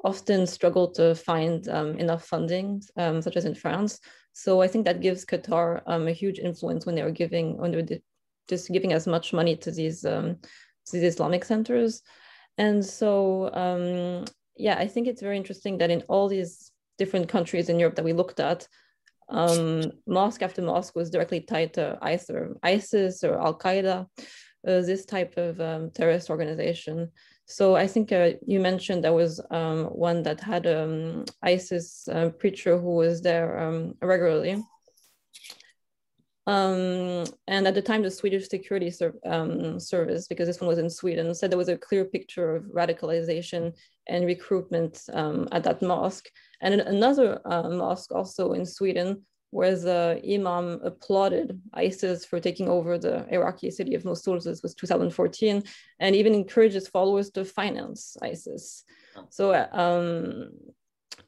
often 0.04 0.46
struggle 0.46 0.90
to 0.92 1.14
find 1.14 1.66
um, 1.70 1.98
enough 1.98 2.26
funding, 2.26 2.82
um, 2.98 3.22
such 3.22 3.36
as 3.36 3.46
in 3.46 3.54
France. 3.54 3.98
So 4.34 4.60
I 4.60 4.68
think 4.68 4.84
that 4.84 5.00
gives 5.00 5.24
Qatar 5.24 5.80
um, 5.86 6.06
a 6.06 6.12
huge 6.12 6.38
influence 6.38 6.84
when 6.84 6.94
they 6.94 7.02
are 7.02 7.10
giving, 7.10 7.56
when 7.56 7.70
they're 7.70 7.98
just 8.46 8.70
giving 8.70 8.92
as 8.92 9.06
much 9.06 9.32
money 9.32 9.56
to 9.56 9.70
these, 9.70 10.02
to 10.02 10.36
these 10.92 11.14
Islamic 11.14 11.46
centers. 11.46 12.02
And 12.58 12.84
so 12.84 13.50
yeah, 14.56 14.76
I 14.78 14.86
think 14.86 15.06
it's 15.06 15.22
very 15.22 15.36
interesting 15.36 15.78
that 15.78 15.90
in 15.90 16.02
all 16.08 16.28
these 16.28 16.70
different 16.98 17.28
countries 17.28 17.68
in 17.68 17.78
Europe 17.78 17.96
that 17.96 18.04
we 18.04 18.12
looked 18.12 18.40
at, 18.40 18.66
um, 19.28 19.82
mosque 20.06 20.42
after 20.42 20.62
mosque 20.62 20.94
was 20.94 21.10
directly 21.10 21.40
tied 21.40 21.74
to 21.74 21.98
either 22.00 22.56
ISIS 22.62 23.24
or 23.24 23.40
Al 23.40 23.58
Qaeda, 23.58 24.06
uh, 24.66 24.80
this 24.80 25.04
type 25.04 25.36
of 25.36 25.60
um, 25.60 25.90
terrorist 25.90 26.30
organization. 26.30 27.10
So 27.46 27.76
I 27.76 27.86
think 27.86 28.12
uh, 28.12 28.30
you 28.44 28.58
mentioned 28.58 29.04
there 29.04 29.12
was 29.12 29.40
um, 29.50 29.84
one 29.86 30.22
that 30.24 30.40
had 30.40 30.66
an 30.66 31.20
um, 31.20 31.24
ISIS 31.42 32.08
uh, 32.08 32.30
preacher 32.30 32.76
who 32.78 32.96
was 32.96 33.22
there 33.22 33.58
um, 33.58 33.94
regularly. 34.02 34.62
Um, 36.46 37.24
and 37.48 37.66
at 37.66 37.74
the 37.74 37.82
time, 37.82 38.02
the 38.02 38.10
Swedish 38.10 38.48
Security 38.48 38.90
Ser 38.90 39.14
um, 39.26 39.80
Service, 39.80 40.28
because 40.28 40.46
this 40.46 40.60
one 40.60 40.68
was 40.68 40.78
in 40.78 40.88
Sweden, 40.88 41.34
said 41.34 41.50
there 41.50 41.58
was 41.58 41.68
a 41.68 41.76
clear 41.76 42.04
picture 42.04 42.56
of 42.56 42.64
radicalization 42.64 43.72
and 44.08 44.26
recruitment 44.26 45.02
um, 45.12 45.48
at 45.50 45.64
that 45.64 45.82
mosque. 45.82 46.28
And 46.60 46.80
another 46.80 47.40
uh, 47.44 47.68
mosque, 47.70 48.12
also 48.12 48.52
in 48.52 48.64
Sweden, 48.64 49.22
where 49.50 49.74
the 49.74 50.20
imam 50.28 50.80
applauded 50.84 51.60
ISIS 51.74 52.24
for 52.24 52.38
taking 52.38 52.68
over 52.68 52.98
the 52.98 53.26
Iraqi 53.32 53.70
city 53.70 53.94
of 53.94 54.04
Mosul, 54.04 54.38
this 54.40 54.62
was 54.62 54.74
2014, 54.74 55.62
and 56.00 56.16
even 56.16 56.34
encouraged 56.34 56.74
his 56.74 56.88
followers 56.88 57.30
to 57.30 57.44
finance 57.44 58.16
ISIS. 58.22 58.84
So 59.30 59.54
um, 59.72 60.50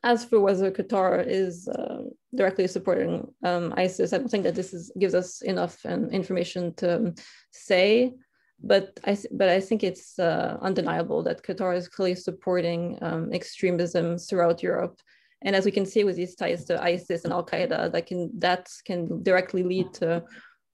as 0.05 0.25
for 0.25 0.41
whether 0.41 0.71
Qatar 0.71 1.25
is 1.27 1.69
uh, 1.69 2.03
directly 2.35 2.67
supporting 2.67 3.27
um, 3.45 3.75
ISIS, 3.77 4.13
I 4.13 4.19
don't 4.19 4.29
think 4.29 4.45
that 4.45 4.55
this 4.55 4.73
is, 4.73 4.93
gives 4.99 5.15
us 5.15 5.43
enough 5.43 5.79
um, 5.85 6.09
information 6.11 6.75
to 6.75 6.97
um, 6.97 7.15
say. 7.51 8.15
But 8.61 8.99
I, 9.05 9.17
but 9.33 9.49
I 9.49 9.61
think 9.61 9.85
it's 9.85 10.19
uh, 10.19 10.59
undeniable 10.61 11.23
that 11.23 11.45
Qatar 11.45 11.77
is 11.77 11.89
clearly 11.89 12.17
supporting 12.17 12.99
um, 13.03 13.33
extremism 13.33 14.19
throughout 14.19 14.63
Europe. 14.63 14.99
And 15.43 15.55
as 15.55 15.65
we 15.65 15.71
can 15.71 15.87
see 15.87 16.03
with 16.03 16.17
these 16.17 16.35
ties 16.35 16.65
to 16.65 16.83
ISIS 16.83 17.23
and 17.23 17.33
Al 17.33 17.47
Qaeda, 17.47 17.93
that 17.93 18.07
can 18.07 18.31
that 18.41 18.69
can 18.85 19.23
directly 19.23 19.63
lead 19.63 19.95
to 19.95 20.25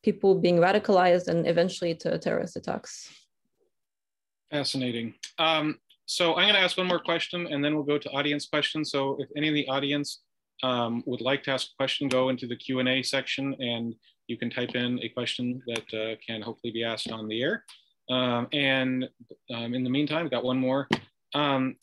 people 0.02 0.34
being 0.40 0.56
radicalized 0.56 1.28
and 1.28 1.46
eventually 1.46 1.94
to 1.96 2.18
terrorist 2.18 2.56
attacks. 2.56 3.10
Fascinating. 4.50 5.14
Um, 5.38 5.78
so 6.06 6.34
I'm 6.34 6.44
going 6.44 6.54
to 6.54 6.60
ask 6.60 6.76
one 6.76 6.86
more 6.86 6.98
question 6.98 7.46
and 7.46 7.64
then 7.64 7.74
we'll 7.74 7.84
go 7.84 7.98
to 7.98 8.10
audience 8.10 8.46
questions. 8.46 8.90
So 8.90 9.16
if 9.18 9.28
any 9.36 9.48
of 9.48 9.54
the 9.54 9.66
audience 9.68 10.22
um, 10.62 11.02
would 11.06 11.20
like 11.20 11.42
to 11.44 11.50
ask 11.52 11.68
a 11.68 11.76
question, 11.76 12.08
go 12.08 12.28
into 12.28 12.46
the 12.46 12.56
Q&A 12.56 13.02
section 13.02 13.54
and 13.60 13.94
you 14.26 14.38
can 14.38 14.50
type 14.50 14.74
in 14.74 14.98
a 15.02 15.08
question 15.08 15.62
that 15.66 15.94
uh, 15.94 16.16
can 16.26 16.42
hopefully 16.42 16.72
be 16.72 16.84
asked 16.84 17.10
on 17.10 17.28
the 17.28 17.42
air. 17.42 17.64
Um, 18.10 18.48
and 18.52 19.08
um, 19.54 19.74
in 19.74 19.84
the 19.84 19.90
meantime, 19.90 20.28
got 20.28 20.44
one 20.44 20.58
more. 20.58 20.88
Um, 21.34 21.76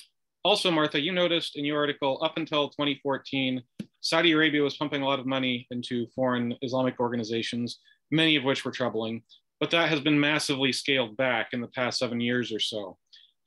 also, 0.43 0.71
Martha, 0.71 0.99
you 0.99 1.11
noticed 1.11 1.55
in 1.55 1.65
your 1.65 1.77
article, 1.77 2.19
up 2.23 2.37
until 2.37 2.69
2014, 2.69 3.61
Saudi 4.01 4.31
Arabia 4.31 4.63
was 4.63 4.77
pumping 4.77 5.03
a 5.03 5.05
lot 5.05 5.19
of 5.19 5.27
money 5.27 5.67
into 5.69 6.07
foreign 6.15 6.55
Islamic 6.63 6.99
organizations, 6.99 7.79
many 8.09 8.35
of 8.35 8.43
which 8.43 8.65
were 8.65 8.71
troubling, 8.71 9.21
but 9.59 9.69
that 9.69 9.89
has 9.89 9.99
been 9.99 10.19
massively 10.19 10.71
scaled 10.71 11.15
back 11.15 11.49
in 11.53 11.61
the 11.61 11.67
past 11.67 11.99
seven 11.99 12.19
years 12.19 12.51
or 12.51 12.59
so. 12.59 12.97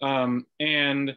Um, 0.05 0.47
and 0.61 1.17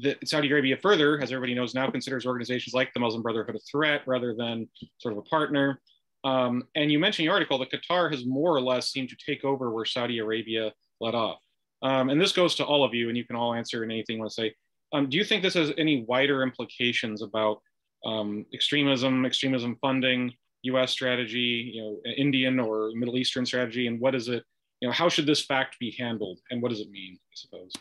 the, 0.00 0.16
Saudi 0.24 0.50
Arabia 0.50 0.76
further, 0.80 1.20
as 1.20 1.30
everybody 1.32 1.54
knows 1.54 1.74
now, 1.74 1.90
considers 1.90 2.24
organizations 2.24 2.72
like 2.72 2.92
the 2.94 3.00
Muslim 3.00 3.22
Brotherhood 3.22 3.56
a 3.56 3.60
threat 3.70 4.02
rather 4.06 4.34
than 4.34 4.68
sort 4.98 5.12
of 5.12 5.18
a 5.18 5.22
partner. 5.22 5.80
Um, 6.24 6.64
and 6.74 6.90
you 6.90 6.98
mentioned 6.98 7.24
in 7.24 7.26
your 7.26 7.34
article 7.34 7.58
that 7.58 7.70
Qatar 7.70 8.10
has 8.10 8.24
more 8.24 8.56
or 8.56 8.60
less 8.60 8.90
seemed 8.90 9.10
to 9.10 9.16
take 9.26 9.44
over 9.44 9.70
where 9.70 9.84
Saudi 9.84 10.18
Arabia 10.18 10.72
let 11.00 11.14
off. 11.14 11.40
Um, 11.82 12.10
and 12.10 12.20
this 12.20 12.32
goes 12.32 12.54
to 12.54 12.64
all 12.64 12.84
of 12.84 12.94
you, 12.94 13.08
and 13.08 13.18
you 13.18 13.24
can 13.24 13.36
all 13.36 13.54
answer 13.54 13.84
in 13.84 13.90
anything 13.90 14.16
you 14.16 14.20
want 14.20 14.30
to 14.30 14.34
say. 14.34 14.54
Um, 14.92 15.10
do 15.10 15.16
you 15.16 15.24
think 15.24 15.42
this 15.42 15.54
has 15.54 15.72
any 15.76 16.04
wider 16.04 16.42
implications 16.42 17.22
about 17.22 17.60
um, 18.06 18.46
extremism, 18.54 19.26
extremism 19.26 19.76
funding, 19.80 20.32
U.S. 20.62 20.92
strategy, 20.92 21.72
you 21.74 21.82
know, 21.82 22.12
Indian 22.16 22.60
or 22.60 22.92
Middle 22.94 23.16
Eastern 23.16 23.44
strategy, 23.44 23.88
and 23.88 24.00
what 24.00 24.14
is 24.14 24.28
it? 24.28 24.44
You 24.80 24.88
know, 24.88 24.92
how 24.92 25.08
should 25.08 25.26
this 25.26 25.44
fact 25.44 25.78
be 25.80 25.94
handled, 25.98 26.38
and 26.50 26.62
what 26.62 26.70
does 26.70 26.80
it 26.80 26.90
mean? 26.90 27.14
I 27.14 27.34
suppose. 27.34 27.72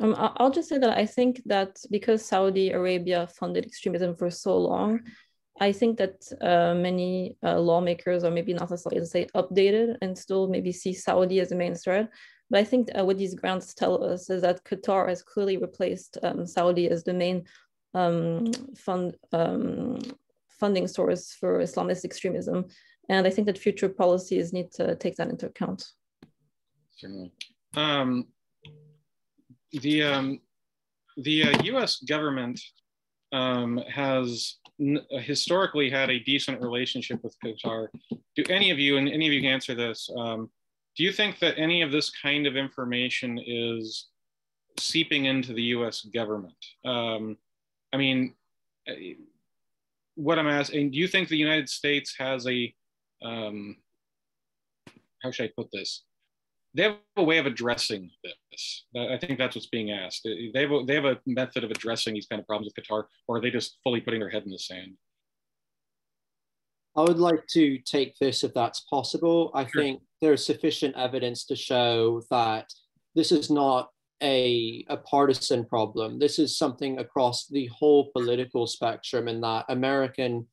Um, 0.00 0.14
I'll 0.18 0.50
just 0.50 0.68
say 0.68 0.78
that 0.78 0.98
I 0.98 1.06
think 1.06 1.42
that 1.46 1.78
because 1.90 2.24
Saudi 2.24 2.70
Arabia 2.70 3.26
funded 3.26 3.64
extremism 3.64 4.14
for 4.14 4.30
so 4.30 4.58
long, 4.58 5.00
I 5.58 5.72
think 5.72 5.96
that 5.98 6.26
uh, 6.40 6.74
many 6.74 7.36
uh, 7.42 7.58
lawmakers 7.58 8.24
are 8.24 8.30
maybe 8.30 8.52
not 8.52 8.70
necessarily 8.70 9.06
say 9.06 9.26
updated 9.34 9.96
and 10.02 10.16
still 10.16 10.48
maybe 10.48 10.72
see 10.72 10.92
Saudi 10.92 11.40
as 11.40 11.48
the 11.48 11.54
main 11.54 11.74
threat. 11.74 12.10
But 12.50 12.60
I 12.60 12.64
think 12.64 12.90
uh, 12.96 13.04
what 13.04 13.18
these 13.18 13.34
grants 13.34 13.74
tell 13.74 14.04
us 14.04 14.30
is 14.30 14.42
that 14.42 14.64
Qatar 14.64 15.08
has 15.08 15.22
clearly 15.22 15.56
replaced 15.56 16.18
um, 16.22 16.46
Saudi 16.46 16.88
as 16.88 17.02
the 17.04 17.14
main 17.14 17.44
um, 17.94 18.52
fund 18.76 19.16
um, 19.32 19.98
funding 20.60 20.86
source 20.86 21.34
for 21.34 21.58
Islamist 21.58 22.04
extremism. 22.04 22.66
And 23.08 23.26
I 23.26 23.30
think 23.30 23.46
that 23.46 23.58
future 23.58 23.88
policies 23.88 24.52
need 24.52 24.72
to 24.72 24.94
take 24.96 25.16
that 25.16 25.28
into 25.28 25.46
account. 25.46 25.84
Certainly. 26.96 27.32
Um, 27.74 28.26
the 29.72 30.02
um, 30.02 30.40
the 31.16 31.44
uh, 31.44 31.62
U.S. 31.64 31.96
government 32.00 32.60
um, 33.32 33.78
has 33.88 34.56
historically 35.10 35.88
had 35.88 36.10
a 36.10 36.20
decent 36.20 36.60
relationship 36.60 37.22
with 37.22 37.34
Qatar. 37.44 37.88
Do 38.34 38.44
any 38.50 38.70
of 38.70 38.78
you, 38.78 38.98
and 38.98 39.08
any 39.08 39.26
of 39.26 39.32
you 39.32 39.40
can 39.40 39.50
answer 39.50 39.74
this, 39.74 40.10
um, 40.16 40.50
do 40.96 41.02
you 41.02 41.12
think 41.12 41.38
that 41.40 41.58
any 41.58 41.82
of 41.82 41.92
this 41.92 42.10
kind 42.10 42.46
of 42.46 42.56
information 42.56 43.38
is 43.44 44.08
seeping 44.78 45.26
into 45.26 45.52
the 45.52 45.62
US 45.62 46.02
government? 46.02 46.56
Um, 46.84 47.36
I 47.92 47.96
mean, 47.96 48.34
what 50.14 50.38
I'm 50.38 50.48
asking, 50.48 50.90
do 50.90 50.98
you 50.98 51.08
think 51.08 51.28
the 51.28 51.36
United 51.36 51.68
States 51.68 52.14
has 52.18 52.46
a, 52.46 52.74
um, 53.22 53.76
how 55.22 55.30
should 55.30 55.44
I 55.44 55.52
put 55.56 55.70
this? 55.72 56.04
They 56.76 56.82
have 56.82 56.96
a 57.16 57.24
way 57.24 57.38
of 57.38 57.46
addressing 57.46 58.10
this. 58.22 58.84
I 58.94 59.16
think 59.16 59.38
that's 59.38 59.56
what's 59.56 59.68
being 59.68 59.92
asked. 59.92 60.22
They 60.24 60.60
have, 60.60 60.72
a, 60.72 60.84
they 60.86 60.94
have 60.94 61.06
a 61.06 61.18
method 61.26 61.64
of 61.64 61.70
addressing 61.70 62.12
these 62.12 62.26
kind 62.26 62.38
of 62.38 62.46
problems 62.46 62.70
with 62.76 62.84
Qatar, 62.84 63.04
or 63.26 63.38
are 63.38 63.40
they 63.40 63.50
just 63.50 63.78
fully 63.82 64.00
putting 64.00 64.20
their 64.20 64.28
head 64.28 64.42
in 64.44 64.50
the 64.50 64.58
sand? 64.58 64.92
I 66.94 67.02
would 67.02 67.18
like 67.18 67.46
to 67.48 67.78
take 67.78 68.18
this 68.18 68.44
if 68.44 68.52
that's 68.54 68.80
possible. 68.90 69.50
I 69.54 69.66
sure. 69.66 69.82
think 69.82 70.02
there's 70.20 70.44
sufficient 70.44 70.96
evidence 70.96 71.44
to 71.46 71.56
show 71.56 72.22
that 72.30 72.66
this 73.14 73.32
is 73.32 73.50
not 73.50 73.90
a, 74.22 74.84
a 74.88 74.96
partisan 74.98 75.64
problem. 75.64 76.18
This 76.18 76.38
is 76.38 76.56
something 76.58 76.98
across 76.98 77.46
the 77.46 77.66
whole 77.66 78.10
political 78.12 78.66
spectrum, 78.66 79.28
and 79.28 79.42
that 79.42 79.66
American 79.68 80.46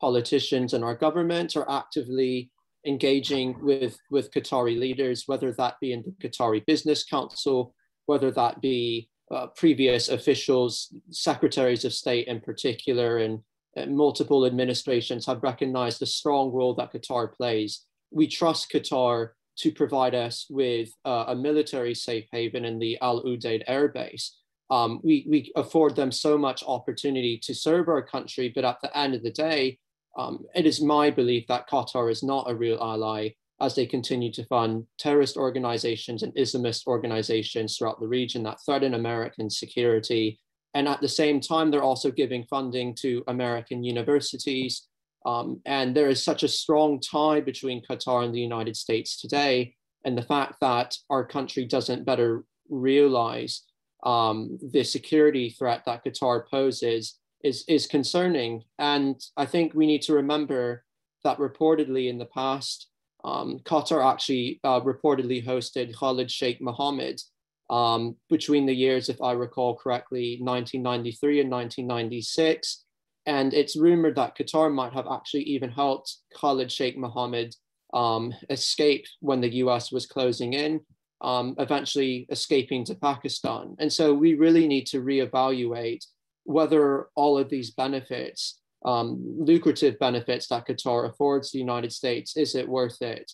politicians 0.00 0.72
and 0.72 0.82
our 0.82 0.94
government 0.94 1.56
are 1.56 1.70
actively 1.70 2.50
engaging 2.86 3.56
with, 3.62 3.98
with 4.10 4.32
Qatari 4.32 4.78
leaders, 4.78 5.24
whether 5.26 5.52
that 5.52 5.74
be 5.80 5.92
in 5.92 6.02
the 6.02 6.28
Qatari 6.28 6.64
Business 6.66 7.04
Council, 7.04 7.74
whether 8.06 8.30
that 8.30 8.60
be 8.60 9.08
uh, 9.30 9.46
previous 9.48 10.08
officials, 10.08 10.92
secretaries 11.10 11.84
of 11.84 11.92
state 11.92 12.26
in 12.26 12.40
particular, 12.40 13.18
and, 13.18 13.40
and 13.76 13.96
multiple 13.96 14.44
administrations 14.44 15.26
have 15.26 15.42
recognized 15.42 16.00
the 16.00 16.06
strong 16.06 16.50
role 16.50 16.74
that 16.74 16.92
Qatar 16.92 17.32
plays. 17.32 17.84
We 18.10 18.26
trust 18.26 18.72
Qatar 18.72 19.30
to 19.58 19.70
provide 19.70 20.14
us 20.14 20.46
with 20.50 20.88
uh, 21.04 21.26
a 21.28 21.36
military 21.36 21.94
safe 21.94 22.26
haven 22.32 22.64
in 22.64 22.78
the 22.78 22.98
Al 23.00 23.22
Udeid 23.22 23.62
Air 23.66 23.88
Base. 23.88 24.36
Um, 24.70 25.00
we, 25.02 25.26
we 25.28 25.52
afford 25.56 25.96
them 25.96 26.12
so 26.12 26.38
much 26.38 26.64
opportunity 26.66 27.38
to 27.42 27.54
serve 27.54 27.88
our 27.88 28.02
country, 28.02 28.50
but 28.54 28.64
at 28.64 28.78
the 28.82 28.96
end 28.96 29.14
of 29.14 29.22
the 29.22 29.30
day, 29.32 29.78
um, 30.18 30.44
it 30.54 30.66
is 30.66 30.82
my 30.82 31.10
belief 31.10 31.46
that 31.48 31.68
Qatar 31.68 32.10
is 32.10 32.22
not 32.22 32.50
a 32.50 32.54
real 32.54 32.78
ally 32.80 33.30
as 33.60 33.74
they 33.74 33.86
continue 33.86 34.32
to 34.32 34.44
fund 34.46 34.86
terrorist 34.98 35.36
organizations 35.36 36.22
and 36.22 36.34
Islamist 36.34 36.86
organizations 36.86 37.76
throughout 37.76 38.00
the 38.00 38.08
region 38.08 38.42
that 38.42 38.58
threaten 38.64 38.94
American 38.94 39.50
security. 39.50 40.40
And 40.74 40.88
at 40.88 41.00
the 41.00 41.08
same 41.08 41.40
time, 41.40 41.70
they're 41.70 41.82
also 41.82 42.10
giving 42.10 42.44
funding 42.44 42.94
to 43.00 43.22
American 43.28 43.84
universities, 43.84 44.88
um, 45.26 45.60
and 45.66 45.94
there 45.94 46.08
is 46.08 46.24
such 46.24 46.42
a 46.42 46.48
strong 46.48 47.00
tie 47.00 47.40
between 47.40 47.82
Qatar 47.82 48.24
and 48.24 48.34
the 48.34 48.40
United 48.40 48.76
States 48.76 49.20
today. 49.20 49.74
And 50.04 50.16
the 50.16 50.22
fact 50.22 50.54
that 50.62 50.96
our 51.10 51.26
country 51.26 51.66
doesn't 51.66 52.06
better 52.06 52.44
realize 52.70 53.64
um, 54.04 54.58
the 54.72 54.82
security 54.84 55.50
threat 55.50 55.82
that 55.84 56.04
Qatar 56.04 56.48
poses 56.50 57.18
is, 57.42 57.64
is 57.68 57.86
concerning. 57.86 58.62
And 58.78 59.20
I 59.36 59.46
think 59.46 59.74
we 59.74 59.86
need 59.86 60.02
to 60.02 60.14
remember 60.14 60.84
that 61.24 61.38
reportedly 61.38 62.08
in 62.08 62.18
the 62.18 62.26
past, 62.26 62.88
um, 63.24 63.60
Qatar 63.64 64.04
actually 64.04 64.60
uh, 64.64 64.80
reportedly 64.80 65.44
hosted 65.44 65.94
Khalid 65.94 66.30
Sheikh 66.30 66.60
Mohammed 66.60 67.20
um, 67.68 68.16
between 68.28 68.66
the 68.66 68.74
years, 68.74 69.08
if 69.08 69.20
I 69.22 69.32
recall 69.32 69.76
correctly, 69.76 70.38
1993 70.40 71.40
and 71.40 71.50
1996. 71.50 72.84
And 73.26 73.52
it's 73.54 73.76
rumored 73.76 74.16
that 74.16 74.36
Qatar 74.36 74.72
might 74.72 74.92
have 74.92 75.06
actually 75.10 75.42
even 75.42 75.70
helped 75.70 76.16
Khalid 76.34 76.72
Sheikh 76.72 76.96
Mohammed 76.96 77.54
um, 77.92 78.32
escape 78.48 79.04
when 79.20 79.40
the 79.40 79.54
US 79.56 79.92
was 79.92 80.06
closing 80.06 80.54
in, 80.54 80.80
um, 81.20 81.54
eventually 81.58 82.26
escaping 82.30 82.84
to 82.86 82.94
Pakistan. 82.94 83.76
And 83.78 83.92
so 83.92 84.14
we 84.14 84.34
really 84.34 84.66
need 84.66 84.86
to 84.86 85.02
reevaluate 85.02 86.04
whether 86.44 87.08
all 87.14 87.38
of 87.38 87.48
these 87.48 87.70
benefits, 87.72 88.60
um, 88.84 89.18
lucrative 89.38 89.98
benefits 89.98 90.48
that 90.48 90.66
Qatar 90.66 91.08
affords 91.08 91.50
the 91.50 91.58
United 91.58 91.92
States, 91.92 92.36
is 92.36 92.54
it 92.54 92.68
worth 92.68 93.00
it? 93.02 93.30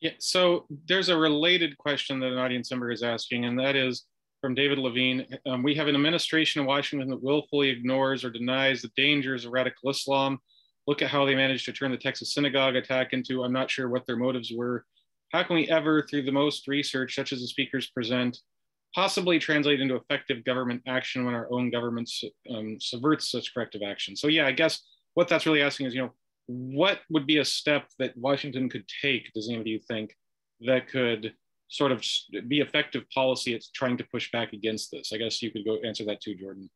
Yeah, 0.00 0.12
so 0.18 0.66
there's 0.86 1.08
a 1.08 1.16
related 1.16 1.76
question 1.76 2.20
that 2.20 2.32
an 2.32 2.38
audience 2.38 2.70
member 2.70 2.90
is 2.90 3.02
asking, 3.02 3.44
and 3.44 3.58
that 3.58 3.74
is 3.74 4.04
from 4.40 4.54
David 4.54 4.78
Levine. 4.78 5.26
Um, 5.46 5.64
we 5.64 5.74
have 5.74 5.88
an 5.88 5.96
administration 5.96 6.60
in 6.60 6.66
Washington 6.66 7.08
that 7.10 7.22
willfully 7.22 7.68
ignores 7.68 8.24
or 8.24 8.30
denies 8.30 8.82
the 8.82 8.92
dangers 8.96 9.44
of 9.44 9.52
radical 9.52 9.90
Islam. 9.90 10.38
Look 10.86 11.02
at 11.02 11.10
how 11.10 11.26
they 11.26 11.34
managed 11.34 11.64
to 11.66 11.72
turn 11.72 11.90
the 11.90 11.96
Texas 11.96 12.32
synagogue 12.32 12.76
attack 12.76 13.12
into, 13.12 13.42
I'm 13.42 13.52
not 13.52 13.70
sure 13.70 13.88
what 13.88 14.06
their 14.06 14.16
motives 14.16 14.52
were. 14.56 14.84
How 15.32 15.42
can 15.42 15.56
we 15.56 15.68
ever, 15.68 16.02
through 16.02 16.22
the 16.22 16.32
most 16.32 16.68
research, 16.68 17.16
such 17.16 17.32
as 17.32 17.40
the 17.40 17.48
speakers 17.48 17.90
present, 17.90 18.38
possibly 18.94 19.38
translate 19.38 19.80
into 19.80 19.96
effective 19.96 20.44
government 20.44 20.82
action 20.86 21.24
when 21.24 21.34
our 21.34 21.48
own 21.50 21.70
government 21.70 22.10
um, 22.50 22.78
subverts 22.80 23.30
such 23.30 23.54
corrective 23.54 23.82
action? 23.82 24.16
So, 24.16 24.28
yeah, 24.28 24.46
I 24.46 24.52
guess 24.52 24.82
what 25.14 25.28
that's 25.28 25.46
really 25.46 25.62
asking 25.62 25.86
is, 25.86 25.94
you 25.94 26.02
know, 26.02 26.12
what 26.46 27.00
would 27.10 27.26
be 27.26 27.38
a 27.38 27.44
step 27.44 27.88
that 27.98 28.16
Washington 28.16 28.68
could 28.68 28.84
take, 29.02 29.32
does 29.34 29.48
any 29.48 29.60
of 29.60 29.66
you 29.66 29.78
think, 29.78 30.14
that 30.60 30.88
could 30.88 31.34
sort 31.68 31.92
of 31.92 32.02
be 32.48 32.60
effective 32.60 33.04
policy 33.14 33.54
it's 33.54 33.70
trying 33.70 33.98
to 33.98 34.04
push 34.04 34.30
back 34.30 34.52
against 34.52 34.90
this? 34.90 35.12
I 35.12 35.18
guess 35.18 35.42
you 35.42 35.50
could 35.50 35.64
go 35.64 35.78
answer 35.84 36.04
that 36.06 36.20
too, 36.20 36.34
Jordan. 36.34 36.70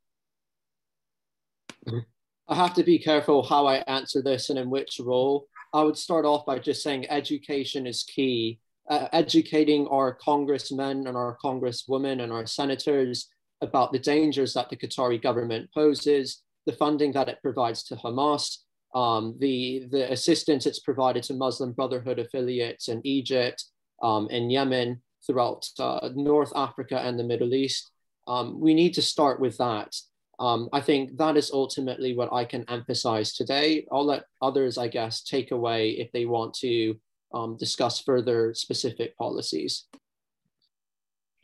I 2.48 2.54
have 2.54 2.74
to 2.74 2.84
be 2.84 2.98
careful 2.98 3.42
how 3.42 3.66
I 3.66 3.76
answer 3.86 4.22
this 4.22 4.50
and 4.50 4.58
in 4.58 4.68
which 4.68 5.00
role. 5.02 5.46
I 5.72 5.82
would 5.82 5.96
start 5.96 6.26
off 6.26 6.44
by 6.44 6.58
just 6.58 6.82
saying 6.82 7.08
education 7.08 7.86
is 7.86 8.02
key. 8.02 8.60
Uh, 8.92 9.08
educating 9.14 9.86
our 9.86 10.12
congressmen 10.12 11.06
and 11.06 11.16
our 11.16 11.38
congresswomen 11.42 12.22
and 12.22 12.30
our 12.30 12.44
senators 12.44 13.30
about 13.62 13.90
the 13.90 13.98
dangers 13.98 14.52
that 14.52 14.68
the 14.68 14.76
Qatari 14.76 15.18
government 15.22 15.70
poses, 15.72 16.42
the 16.66 16.74
funding 16.74 17.10
that 17.12 17.26
it 17.26 17.38
provides 17.40 17.82
to 17.84 17.96
Hamas, 17.96 18.58
um, 18.94 19.34
the, 19.38 19.86
the 19.90 20.12
assistance 20.12 20.66
it's 20.66 20.80
provided 20.80 21.22
to 21.22 21.32
Muslim 21.32 21.72
Brotherhood 21.72 22.18
affiliates 22.18 22.88
in 22.88 23.00
Egypt, 23.02 23.64
um, 24.02 24.28
in 24.28 24.50
Yemen, 24.50 25.00
throughout 25.26 25.66
uh, 25.78 26.10
North 26.14 26.52
Africa 26.54 26.98
and 26.98 27.18
the 27.18 27.24
Middle 27.24 27.54
East. 27.54 27.92
Um, 28.28 28.60
we 28.60 28.74
need 28.74 28.92
to 28.92 29.00
start 29.00 29.40
with 29.40 29.56
that. 29.56 29.96
Um, 30.38 30.68
I 30.70 30.82
think 30.82 31.16
that 31.16 31.38
is 31.38 31.50
ultimately 31.50 32.14
what 32.14 32.30
I 32.30 32.44
can 32.44 32.68
emphasize 32.68 33.32
today. 33.32 33.86
I'll 33.90 34.04
let 34.04 34.24
others, 34.42 34.76
I 34.76 34.88
guess, 34.88 35.22
take 35.22 35.50
away 35.50 35.92
if 35.92 36.12
they 36.12 36.26
want 36.26 36.52
to 36.60 37.00
um, 37.34 37.56
discuss 37.56 38.00
further 38.00 38.54
specific 38.54 39.16
policies. 39.16 39.86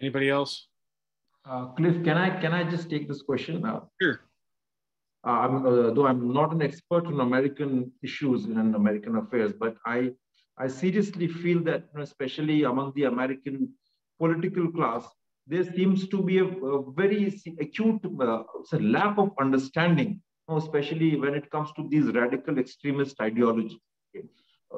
Anybody 0.01 0.29
else? 0.31 0.68
Uh, 1.44 1.66
Cliff, 1.77 2.05
can 2.05 2.16
I 2.16 2.29
can 2.40 2.53
I 2.53 2.62
just 2.64 2.90
take 2.90 3.09
this 3.09 3.22
question? 3.22 3.64
Uh, 3.64 3.81
sure. 4.01 4.20
Uh, 5.27 5.31
I'm, 5.31 5.66
uh, 5.66 5.90
though 5.94 6.07
I'm 6.07 6.33
not 6.33 6.53
an 6.53 6.62
expert 6.62 7.07
on 7.07 7.20
American 7.20 7.90
issues 8.03 8.44
and 8.44 8.74
American 8.74 9.16
affairs, 9.16 9.53
but 9.53 9.77
I 9.85 10.12
I 10.59 10.66
seriously 10.66 11.29
feel 11.29 11.62
that, 11.64 11.85
you 11.92 11.98
know, 11.98 12.03
especially 12.03 12.64
among 12.64 12.92
the 12.96 13.05
American 13.05 13.72
political 14.18 14.70
class, 14.72 15.05
there 15.46 15.64
seems 15.64 16.09
to 16.09 16.22
be 16.22 16.38
a, 16.38 16.44
a 16.44 16.92
very 16.92 17.40
acute 17.61 18.01
uh, 18.20 18.42
lack 18.72 19.16
of 19.18 19.31
understanding, 19.40 20.09
you 20.09 20.48
know, 20.48 20.57
especially 20.59 21.16
when 21.16 21.35
it 21.35 21.51
comes 21.51 21.70
to 21.77 21.88
these 21.88 22.07
radical 22.07 22.59
extremist 22.59 23.20
ideologies. 23.20 23.79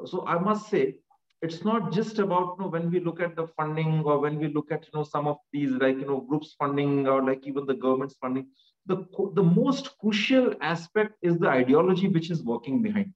So 0.05 0.25
I 0.25 0.37
must 0.39 0.69
say, 0.69 0.95
it's 1.41 1.63
not 1.63 1.91
just 1.91 2.19
about 2.19 2.55
you 2.57 2.63
know, 2.63 2.69
when 2.69 2.91
we 2.91 2.99
look 2.99 3.19
at 3.19 3.35
the 3.35 3.47
funding 3.47 4.03
or 4.05 4.19
when 4.19 4.37
we 4.37 4.47
look 4.47 4.71
at 4.71 4.85
you 4.85 4.91
know 4.93 5.03
some 5.03 5.27
of 5.27 5.37
these 5.51 5.71
like 5.71 5.97
you 5.97 6.05
know 6.05 6.21
groups 6.21 6.55
funding 6.57 7.07
or 7.07 7.23
like 7.23 7.47
even 7.47 7.65
the 7.65 7.73
government's 7.73 8.15
funding. 8.15 8.47
The 8.85 9.05
the 9.33 9.43
most 9.43 9.97
crucial 9.99 10.53
aspect 10.61 11.15
is 11.21 11.37
the 11.37 11.49
ideology 11.49 12.07
which 12.07 12.29
is 12.31 12.43
working 12.43 12.81
behind. 12.81 13.13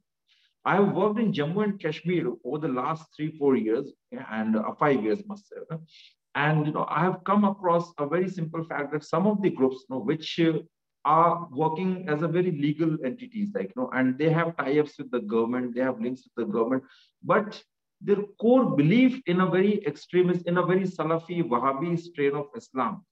I 0.66 0.76
have 0.78 0.94
worked 0.94 1.20
in 1.20 1.32
Jammu 1.32 1.64
and 1.64 1.80
Kashmir 1.80 2.34
over 2.44 2.58
the 2.58 2.74
last 2.74 3.06
three, 3.16 3.38
four 3.38 3.56
years 3.56 3.94
and 4.32 4.56
uh, 4.56 4.74
five 4.80 5.04
years, 5.04 5.22
must 5.28 5.48
say. 5.48 5.58
And 6.34 6.66
you 6.66 6.74
know, 6.74 6.88
I 6.90 7.02
have 7.02 7.24
come 7.24 7.44
across 7.44 7.94
a 8.00 8.08
very 8.08 8.28
simple 8.30 8.64
fact 8.64 8.92
that 8.92 9.04
some 9.04 9.28
of 9.28 9.42
the 9.44 9.52
groups, 9.52 9.86
you 9.88 9.96
know, 9.96 10.02
which 10.02 10.40
uh, 10.40 10.54
are 11.06 11.48
working 11.52 12.10
as 12.10 12.22
a 12.24 12.28
very 12.28 12.52
legal 12.52 12.98
entities, 13.06 13.52
like 13.54 13.72
you 13.76 13.84
know, 13.84 13.90
and 13.94 14.18
they 14.18 14.30
have 14.30 14.58
tie-ups 14.58 14.98
with 14.98 15.12
the 15.12 15.22
government, 15.22 15.76
they 15.76 15.82
have 15.82 16.02
links 16.02 16.24
with 16.26 16.46
the 16.46 16.52
government, 16.52 16.84
but 17.24 17.64
their 18.02 18.24
core 18.42 18.76
belief 18.76 19.22
in 19.26 19.42
a 19.42 19.50
very 19.50 19.86
extremist, 19.86 20.48
in 20.48 20.58
a 20.58 20.66
very 20.66 20.84
Salafi, 20.84 21.44
Wahhabi 21.44 21.98
strain 21.98 22.36
of 22.36 22.48
Islam, 22.56 23.06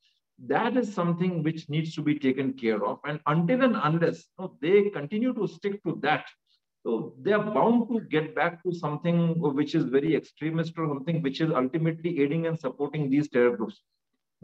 that 0.45 0.75
is 0.75 0.93
something 0.93 1.43
which 1.43 1.69
needs 1.69 1.93
to 1.95 2.01
be 2.01 2.17
taken 2.19 2.53
care 2.53 2.83
of. 2.83 2.99
And 3.05 3.19
until 3.27 3.63
and 3.63 3.77
unless 3.81 4.25
you 4.37 4.45
know, 4.45 4.57
they 4.61 4.89
continue 4.89 5.33
to 5.33 5.47
stick 5.47 5.81
to 5.83 5.99
that, 6.01 6.25
so 6.85 7.13
they 7.21 7.31
are 7.31 7.43
bound 7.43 7.87
to 7.89 8.01
get 8.01 8.35
back 8.35 8.61
to 8.63 8.73
something 8.73 9.39
which 9.39 9.73
is 9.73 9.85
very 9.85 10.15
extremist 10.15 10.73
or 10.77 10.87
something 10.87 11.21
which 11.21 11.39
is 11.39 11.49
ultimately 11.51 12.19
aiding 12.19 12.47
and 12.47 12.59
supporting 12.59 13.09
these 13.09 13.29
terror 13.29 13.55
groups. 13.55 13.81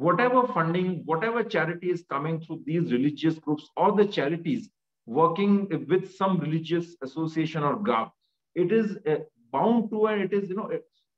Whatever 0.07 0.47
funding, 0.47 1.01
whatever 1.05 1.43
charity 1.43 1.89
is 1.89 2.05
coming 2.09 2.39
through 2.39 2.61
these 2.65 2.91
religious 2.93 3.37
groups 3.37 3.69
or 3.75 3.91
the 3.91 4.05
charities, 4.05 4.69
working 5.05 5.87
with 5.89 6.15
some 6.15 6.39
religious 6.39 6.95
association 7.01 7.63
or 7.63 7.83
gap, 7.83 8.13
it 8.55 8.71
is 8.71 8.97
uh, 9.05 9.17
bound 9.51 9.89
to 9.89 10.07
and 10.07 10.21
it 10.21 10.31
is, 10.31 10.47
you 10.47 10.55
know, 10.55 10.69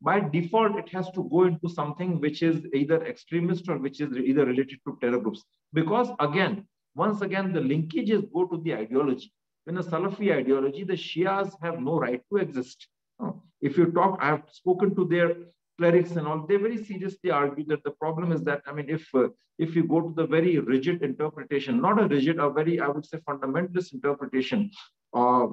by 0.01 0.19
default, 0.19 0.79
it 0.79 0.89
has 0.89 1.11
to 1.11 1.29
go 1.29 1.43
into 1.43 1.69
something 1.69 2.19
which 2.19 2.41
is 2.41 2.65
either 2.73 3.05
extremist 3.05 3.69
or 3.69 3.77
which 3.77 4.01
is 4.01 4.17
either 4.17 4.45
related 4.45 4.79
to 4.87 4.97
terror 4.99 5.19
groups. 5.19 5.43
Because 5.73 6.09
again, 6.19 6.65
once 6.95 7.21
again, 7.21 7.53
the 7.53 7.59
linkages 7.59 8.25
go 8.33 8.47
to 8.47 8.57
the 8.63 8.73
ideology. 8.73 9.31
In 9.67 9.77
a 9.77 9.83
Salafi 9.83 10.35
ideology, 10.35 10.83
the 10.83 10.93
Shias 10.93 11.53
have 11.61 11.79
no 11.79 11.99
right 11.99 12.21
to 12.31 12.37
exist. 12.37 12.87
If 13.61 13.77
you 13.77 13.91
talk, 13.91 14.17
I 14.19 14.29
have 14.29 14.45
spoken 14.51 14.95
to 14.95 15.05
their 15.05 15.35
clerics 15.81 16.11
and 16.11 16.27
all, 16.27 16.45
they 16.47 16.57
very 16.67 16.77
seriously 16.89 17.31
argue 17.31 17.65
that 17.71 17.83
the 17.83 17.95
problem 18.03 18.31
is 18.35 18.43
that, 18.49 18.61
I 18.67 18.73
mean, 18.77 18.89
if 18.97 19.03
uh, 19.15 19.29
if 19.65 19.75
you 19.75 19.83
go 19.93 20.01
to 20.01 20.13
the 20.19 20.27
very 20.35 20.53
rigid 20.59 21.03
interpretation, 21.09 21.81
not 21.87 22.01
a 22.03 22.07
rigid, 22.07 22.39
a 22.39 22.49
very, 22.59 22.79
I 22.79 22.87
would 22.93 23.05
say, 23.09 23.19
fundamentalist 23.29 23.93
interpretation, 23.93 24.71
uh, 25.13 25.47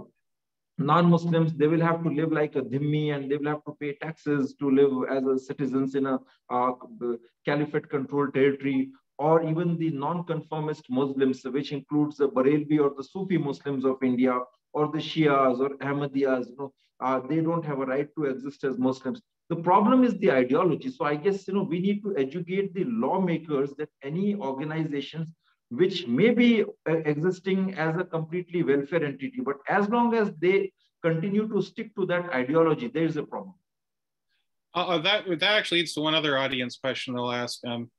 non-Muslims, 0.91 1.55
they 1.61 1.69
will 1.73 1.85
have 1.89 2.03
to 2.05 2.11
live 2.19 2.33
like 2.41 2.55
a 2.57 2.63
dhimmi 2.63 3.05
and 3.15 3.31
they 3.31 3.37
will 3.37 3.53
have 3.55 3.65
to 3.69 3.75
pay 3.81 3.91
taxes 4.05 4.55
to 4.61 4.71
live 4.81 4.95
as 5.17 5.25
a 5.35 5.39
citizens 5.39 5.95
in 6.01 6.07
a 6.07 6.19
uh, 6.51 6.73
caliphate-controlled 7.45 8.33
territory, 8.35 8.91
or 9.19 9.43
even 9.51 9.77
the 9.83 9.91
non-conformist 10.05 10.85
Muslims, 10.89 11.45
which 11.57 11.73
includes 11.79 12.17
the 12.19 12.29
Barelvi 12.29 12.79
or 12.85 12.93
the 12.97 13.07
Sufi 13.13 13.39
Muslims 13.51 13.85
of 13.85 13.97
India, 14.03 14.35
or 14.73 14.85
the 14.97 15.03
Shias 15.11 15.59
or 15.65 15.71
Ahmadiyas, 15.91 16.47
you 16.51 16.57
know, 16.59 16.73
uh, 17.01 17.21
they 17.29 17.41
don't 17.41 17.65
have 17.65 17.81
a 17.81 17.87
right 17.87 18.09
to 18.17 18.25
exist 18.25 18.65
as 18.65 18.79
Muslims. 18.79 19.21
The 19.49 19.57
problem 19.57 20.05
is 20.05 20.19
the 20.19 20.31
ideology. 20.31 20.91
So 20.91 21.05
I 21.05 21.17
guess 21.17 21.49
you 21.49 21.55
know 21.55 21.63
we 21.63 21.81
need 21.81 22.03
to 22.03 22.17
educate 22.17 22.75
the 22.75 22.85
lawmakers 22.85 23.73
that 23.79 23.89
any 24.03 24.35
organizations 24.35 25.33
which 25.71 26.07
may 26.07 26.31
be 26.31 26.65
uh, 26.89 26.93
existing 27.05 27.75
as 27.75 27.97
a 27.97 28.05
completely 28.05 28.63
welfare 28.63 29.05
entity, 29.05 29.41
but 29.45 29.57
as 29.69 29.89
long 29.89 30.15
as 30.15 30.31
they 30.41 30.73
continue 31.03 31.47
to 31.49 31.61
stick 31.61 31.95
to 31.95 32.07
that 32.07 32.31
ideology, 32.31 32.89
there 32.89 33.05
is 33.05 33.17
a 33.17 33.23
problem. 33.23 33.55
Uh, 34.75 34.87
uh, 34.87 34.99
that 34.99 35.25
that 35.27 35.43
actually 35.43 35.79
leads 35.79 35.95
to 35.95 36.01
one 36.01 36.15
other 36.15 36.39
audience 36.39 36.79
question 36.79 37.17
I'll 37.17 37.33
ask. 37.33 37.65
Um, 37.67 37.91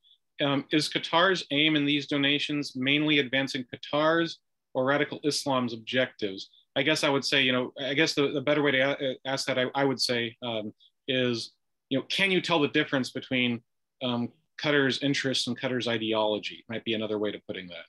um, 0.41 0.65
is 0.71 0.89
Qatar's 0.89 1.43
aim 1.51 1.75
in 1.75 1.85
these 1.85 2.07
donations 2.07 2.73
mainly 2.75 3.19
advancing 3.19 3.65
Qatar's 3.73 4.39
or 4.73 4.85
radical 4.85 5.19
Islam's 5.23 5.73
objectives? 5.73 6.49
I 6.75 6.83
guess 6.83 7.03
I 7.03 7.09
would 7.09 7.25
say, 7.25 7.41
you 7.41 7.51
know, 7.51 7.73
I 7.79 7.93
guess 7.93 8.13
the, 8.13 8.31
the 8.31 8.41
better 8.41 8.62
way 8.62 8.71
to 8.71 8.79
a- 8.79 9.15
ask 9.25 9.47
that, 9.47 9.59
I, 9.59 9.65
I 9.75 9.83
would 9.83 9.99
say, 9.99 10.38
um, 10.43 10.71
is, 11.09 11.51
you 11.89 11.97
know, 11.97 12.05
can 12.09 12.31
you 12.31 12.39
tell 12.39 12.59
the 12.61 12.69
difference 12.69 13.11
between 13.11 13.61
um, 14.01 14.29
Qatar's 14.61 15.01
interests 15.01 15.47
and 15.47 15.59
Qatar's 15.59 15.87
ideology 15.87 16.65
might 16.69 16.83
be 16.83 16.93
another 16.93 17.17
way 17.17 17.31
to 17.31 17.39
putting 17.47 17.67
that. 17.67 17.85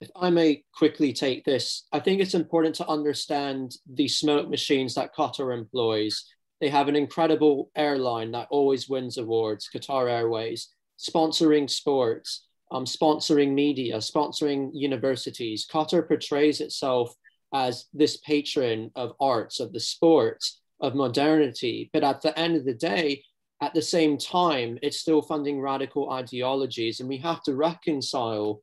If 0.00 0.10
I 0.16 0.30
may 0.30 0.64
quickly 0.74 1.12
take 1.12 1.44
this, 1.44 1.86
I 1.92 2.00
think 2.00 2.20
it's 2.20 2.34
important 2.34 2.74
to 2.76 2.88
understand 2.88 3.76
the 3.88 4.08
smoke 4.08 4.50
machines 4.50 4.94
that 4.94 5.14
Qatar 5.14 5.56
employs. 5.56 6.24
They 6.60 6.68
have 6.70 6.88
an 6.88 6.96
incredible 6.96 7.70
airline 7.76 8.32
that 8.32 8.48
always 8.50 8.88
wins 8.88 9.16
awards, 9.16 9.68
Qatar 9.72 10.10
Airways, 10.10 10.70
sponsoring 10.98 11.70
sports, 11.70 12.48
um, 12.72 12.84
sponsoring 12.84 13.54
media, 13.54 13.98
sponsoring 13.98 14.70
universities. 14.72 15.66
Qatar 15.72 16.06
portrays 16.06 16.60
itself 16.60 17.14
as 17.52 17.86
this 17.92 18.16
patron 18.18 18.90
of 18.94 19.12
arts, 19.20 19.60
of 19.60 19.72
the 19.72 19.80
sports, 19.80 20.60
of 20.80 20.94
modernity. 20.94 21.90
But 21.92 22.04
at 22.04 22.22
the 22.22 22.36
end 22.38 22.56
of 22.56 22.64
the 22.64 22.74
day, 22.74 23.22
at 23.60 23.74
the 23.74 23.82
same 23.82 24.18
time, 24.18 24.78
it's 24.82 24.98
still 24.98 25.22
funding 25.22 25.60
radical 25.60 26.10
ideologies, 26.10 26.98
and 26.98 27.08
we 27.08 27.18
have 27.18 27.42
to 27.44 27.54
reconcile 27.54 28.60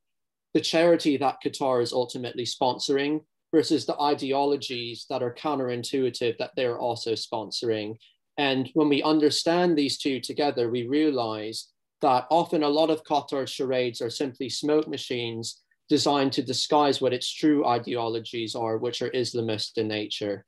the 0.54 0.60
charity 0.60 1.16
that 1.18 1.38
Qatar 1.44 1.82
is 1.82 1.94
ultimately 1.94 2.44
sponsoring 2.44 3.22
versus 3.54 3.86
the 3.86 4.00
ideologies 4.00 5.06
that 5.10 5.24
are 5.24 5.34
counterintuitive 5.34 6.38
that 6.38 6.52
they're 6.56 6.78
also 6.78 7.14
sponsoring. 7.14 7.96
And 8.38 8.70
when 8.74 8.90
we 8.90 9.02
understand 9.04 9.78
these 9.78 9.98
two 9.98 10.20
together, 10.20 10.70
we 10.70 10.88
realize 10.88 11.70
that 12.02 12.28
often 12.30 12.64
a 12.64 12.70
lot 12.70 12.90
of 12.90 13.04
Qatar 13.04 13.48
charades 13.48 14.02
are 14.02 14.10
simply 14.10 14.50
smoke 14.50 14.88
machines 14.88 15.62
designed 15.90 16.32
to 16.34 16.44
disguise 16.44 17.02
what 17.02 17.14
its 17.14 17.32
true 17.32 17.66
ideologies 17.66 18.56
are, 18.56 18.78
which 18.78 19.02
are 19.02 19.10
Islamist 19.10 19.78
in 19.78 19.88
nature. 19.88 20.46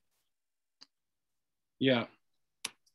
Yeah. 1.80 2.06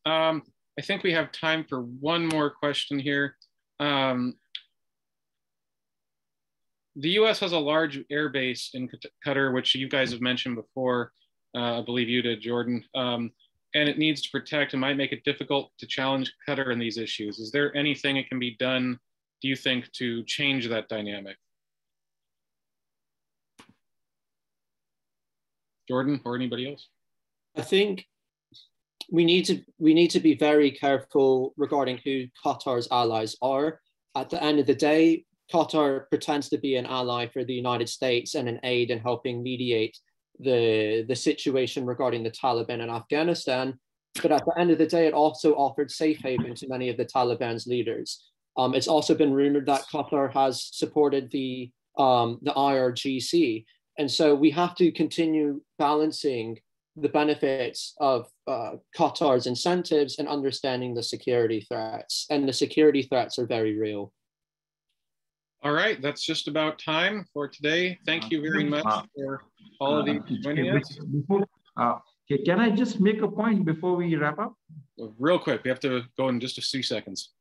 Um, 0.07 0.43
I 0.79 0.83
think 0.83 1.03
we 1.03 1.13
have 1.13 1.33
time 1.33 1.65
for 1.69 1.81
one 1.83 2.27
more 2.27 2.51
question 2.51 2.99
here. 2.99 3.37
Um, 3.81 4.35
the 6.95 7.11
U.S. 7.11 7.41
has 7.41 7.53
a 7.53 7.59
large 7.59 7.99
air 8.11 8.29
base 8.29 8.71
in 8.75 8.89
Qatar, 9.27 9.53
which 9.53 9.75
you 9.75 9.89
guys 9.89 10.13
have 10.13 10.21
mentioned 10.21 10.57
before. 10.57 11.13
Uh, 11.55 11.81
I 11.81 11.83
believe 11.83 12.09
you 12.09 12.23
did, 12.23 12.41
Jordan. 12.41 12.85
Um, 12.95 13.33
and 13.75 13.89
it 13.89 13.99
needs 13.99 14.23
to 14.23 14.31
protect 14.31 14.73
and 14.73 14.81
might 14.81 14.97
make 14.97 15.13
it 15.13 15.25
difficult 15.25 15.73
to 15.79 15.87
challenge 15.87 16.33
Qatar 16.49 16.73
in 16.73 16.79
these 16.79 16.97
issues. 16.97 17.39
Is 17.39 17.51
there 17.51 17.77
anything 17.77 18.17
that 18.17 18.29
can 18.29 18.39
be 18.39 18.57
done, 18.59 18.99
do 19.43 19.49
you 19.49 19.57
think, 19.57 19.91
to 19.93 20.23
change 20.25 20.69
that 20.69 20.89
dynamic? 20.89 21.37
Jordan 25.89 26.21
or 26.25 26.37
anybody 26.37 26.71
else? 26.71 26.89
I 27.57 27.63
think 27.63 28.07
we 29.11 29.25
need 29.25 29.45
to 29.47 29.63
we 29.79 29.95
need 29.95 30.11
to 30.11 30.21
be 30.21 30.35
very 30.35 30.71
careful 30.71 31.55
regarding 31.57 32.01
who 32.05 32.27
Qatar's 32.45 32.89
allies 32.91 33.37
are. 33.41 33.81
At 34.15 34.31
the 34.31 34.43
end 34.43 34.59
of 34.59 34.67
the 34.67 34.75
day, 34.75 35.25
Qatar 35.53 36.09
pretends 36.09 36.49
to 36.49 36.59
be 36.59 36.77
an 36.77 36.87
ally 36.87 37.29
for 37.29 37.45
the 37.45 37.55
United 37.55 37.89
States 37.89 38.35
and 38.35 38.49
an 38.49 38.61
aid 38.65 38.91
in 38.91 38.99
helping 38.99 39.43
mediate 39.43 39.99
the 40.41 41.05
the 41.09 41.17
situation 41.17 41.87
regarding 41.87 42.23
the 42.23 42.31
Taliban 42.31 42.81
in 42.81 42.91
Afghanistan. 42.91 43.79
But 44.23 44.33
at 44.33 44.45
the 44.47 44.59
end 44.59 44.71
of 44.71 44.79
the 44.79 44.87
day, 44.87 45.07
it 45.07 45.15
also 45.15 45.55
offered 45.55 45.91
safe 45.91 46.21
haven 46.23 46.55
to 46.55 46.69
many 46.69 46.89
of 46.89 46.97
the 46.97 47.05
Taliban's 47.05 47.67
leaders. 47.67 48.25
Um, 48.57 48.75
it's 48.75 48.89
also 48.89 49.15
been 49.15 49.35
rumored 49.35 49.67
that 49.67 49.87
Qatar 49.93 50.33
has 50.33 50.71
supported 50.73 51.31
the 51.31 51.71
um, 51.99 52.39
the 52.43 52.53
IRGC, 52.53 53.65
and 53.99 54.11
so 54.11 54.35
we 54.35 54.51
have 54.51 54.75
to 54.77 54.93
continue 54.93 55.61
balancing 55.79 56.59
the 56.97 57.09
benefits 57.09 57.95
of 58.01 58.29
uh, 58.47 58.73
Qatar's 58.97 59.47
incentives 59.47 60.19
and 60.19 60.29
understanding 60.29 60.95
the 60.95 61.03
security 61.03 61.61
threats. 61.61 62.27
And 62.31 62.49
the 62.49 62.53
security 62.53 63.03
threats 63.03 63.39
are 63.39 63.47
very 63.47 63.79
real. 63.79 64.13
All 65.63 65.73
right, 65.73 66.01
that's 66.01 66.25
just 66.25 66.49
about 66.49 66.79
time 66.79 67.27
for 67.33 67.49
today. 67.49 67.99
Thank 68.07 68.31
you 68.31 68.41
very 68.41 68.65
much 68.65 68.85
uh, 68.87 69.03
for 69.15 69.43
all 69.81 69.99
of 69.99 70.09
you 70.09 70.21
uh, 70.21 70.43
joining 70.43 70.71
us. 70.71 70.99
Uh, 71.77 71.97
can 72.45 72.61
I 72.61 72.71
just 72.71 73.01
make 73.01 73.21
a 73.23 73.29
point 73.29 73.65
before 73.65 73.97
we 73.97 74.15
wrap 74.17 74.39
up? 74.39 74.55
Real 75.19 75.39
quick, 75.39 75.65
we 75.65 75.71
have 75.71 75.81
to 75.81 76.03
go 76.17 76.29
in 76.29 76.41
just 76.41 76.59
a 76.59 76.63
few 76.63 76.83
seconds. 76.83 77.33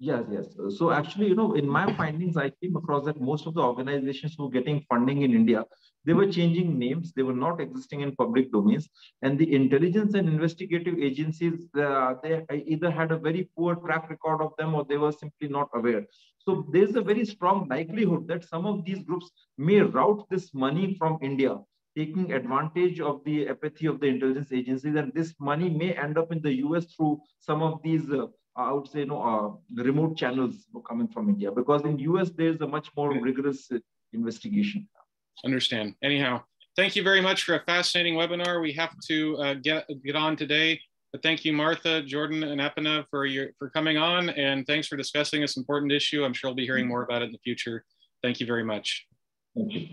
Yes, 0.00 0.24
yes. 0.30 0.46
So 0.76 0.90
actually, 0.90 1.28
you 1.28 1.36
know, 1.36 1.54
in 1.54 1.68
my 1.68 1.92
findings, 1.94 2.36
I 2.36 2.50
came 2.50 2.74
across 2.76 3.04
that 3.04 3.20
most 3.20 3.46
of 3.46 3.54
the 3.54 3.62
organizations 3.62 4.34
who 4.36 4.48
are 4.48 4.50
getting 4.50 4.84
funding 4.88 5.22
in 5.22 5.32
India, 5.32 5.64
they 6.04 6.12
were 6.12 6.30
changing 6.30 6.78
names. 6.78 7.12
They 7.12 7.22
were 7.22 7.32
not 7.34 7.60
existing 7.60 8.00
in 8.00 8.14
public 8.16 8.50
domains. 8.52 8.88
And 9.22 9.38
the 9.38 9.54
intelligence 9.54 10.14
and 10.14 10.28
investigative 10.28 10.98
agencies, 10.98 11.68
uh, 11.78 12.14
they 12.22 12.44
either 12.66 12.90
had 12.90 13.12
a 13.12 13.18
very 13.18 13.48
poor 13.56 13.76
track 13.76 14.10
record 14.10 14.42
of 14.42 14.52
them 14.58 14.74
or 14.74 14.84
they 14.84 14.96
were 14.96 15.12
simply 15.12 15.48
not 15.48 15.68
aware. 15.74 16.04
So 16.38 16.66
there's 16.72 16.96
a 16.96 17.00
very 17.00 17.24
strong 17.24 17.68
likelihood 17.68 18.26
that 18.28 18.44
some 18.44 18.66
of 18.66 18.84
these 18.84 19.02
groups 19.04 19.30
may 19.56 19.80
route 19.80 20.26
this 20.28 20.52
money 20.52 20.96
from 20.98 21.18
India 21.22 21.56
taking 21.96 22.32
advantage 22.32 22.98
of 22.98 23.22
the 23.24 23.48
apathy 23.48 23.86
of 23.86 24.00
the 24.00 24.06
intelligence 24.06 24.50
agencies 24.50 24.96
and 24.96 25.12
this 25.14 25.32
money 25.38 25.70
may 25.70 25.92
end 25.92 26.18
up 26.18 26.32
in 26.32 26.42
the 26.42 26.54
US 26.64 26.86
through 26.92 27.20
some 27.38 27.62
of 27.62 27.80
these 27.84 28.10
uh, 28.10 28.26
I 28.56 28.72
would 28.72 28.88
say, 28.88 29.00
you 29.00 29.06
know, 29.06 29.22
uh, 29.22 29.82
remote 29.82 30.16
channels 30.16 30.66
coming 30.88 31.08
from 31.08 31.28
India 31.28 31.50
because 31.50 31.82
in 31.82 31.98
US 31.98 32.30
there's 32.30 32.60
a 32.60 32.66
much 32.66 32.88
more 32.96 33.12
rigorous 33.20 33.70
uh, 33.72 33.78
investigation. 34.12 34.88
Understand. 35.44 35.94
Anyhow, 36.02 36.42
thank 36.76 36.94
you 36.94 37.02
very 37.02 37.20
much 37.20 37.42
for 37.42 37.56
a 37.56 37.62
fascinating 37.64 38.14
webinar. 38.14 38.62
We 38.62 38.72
have 38.74 38.94
to 39.08 39.36
uh, 39.38 39.54
get 39.54 39.88
get 40.04 40.14
on 40.14 40.36
today, 40.36 40.80
but 41.12 41.22
thank 41.22 41.44
you, 41.44 41.52
Martha, 41.52 42.02
Jordan, 42.02 42.44
and 42.44 42.60
Epina 42.60 43.04
for 43.10 43.26
your 43.26 43.48
for 43.58 43.70
coming 43.70 43.96
on, 43.96 44.30
and 44.30 44.66
thanks 44.66 44.86
for 44.86 44.96
discussing 44.96 45.40
this 45.40 45.56
important 45.56 45.90
issue. 45.90 46.24
I'm 46.24 46.32
sure 46.32 46.50
we'll 46.50 46.56
be 46.56 46.64
hearing 46.64 46.86
more 46.86 47.02
about 47.02 47.22
it 47.22 47.26
in 47.26 47.32
the 47.32 47.38
future. 47.38 47.84
Thank 48.22 48.40
you 48.40 48.46
very 48.46 48.64
much. 48.64 49.06
Thank 49.56 49.72
you. 49.72 49.88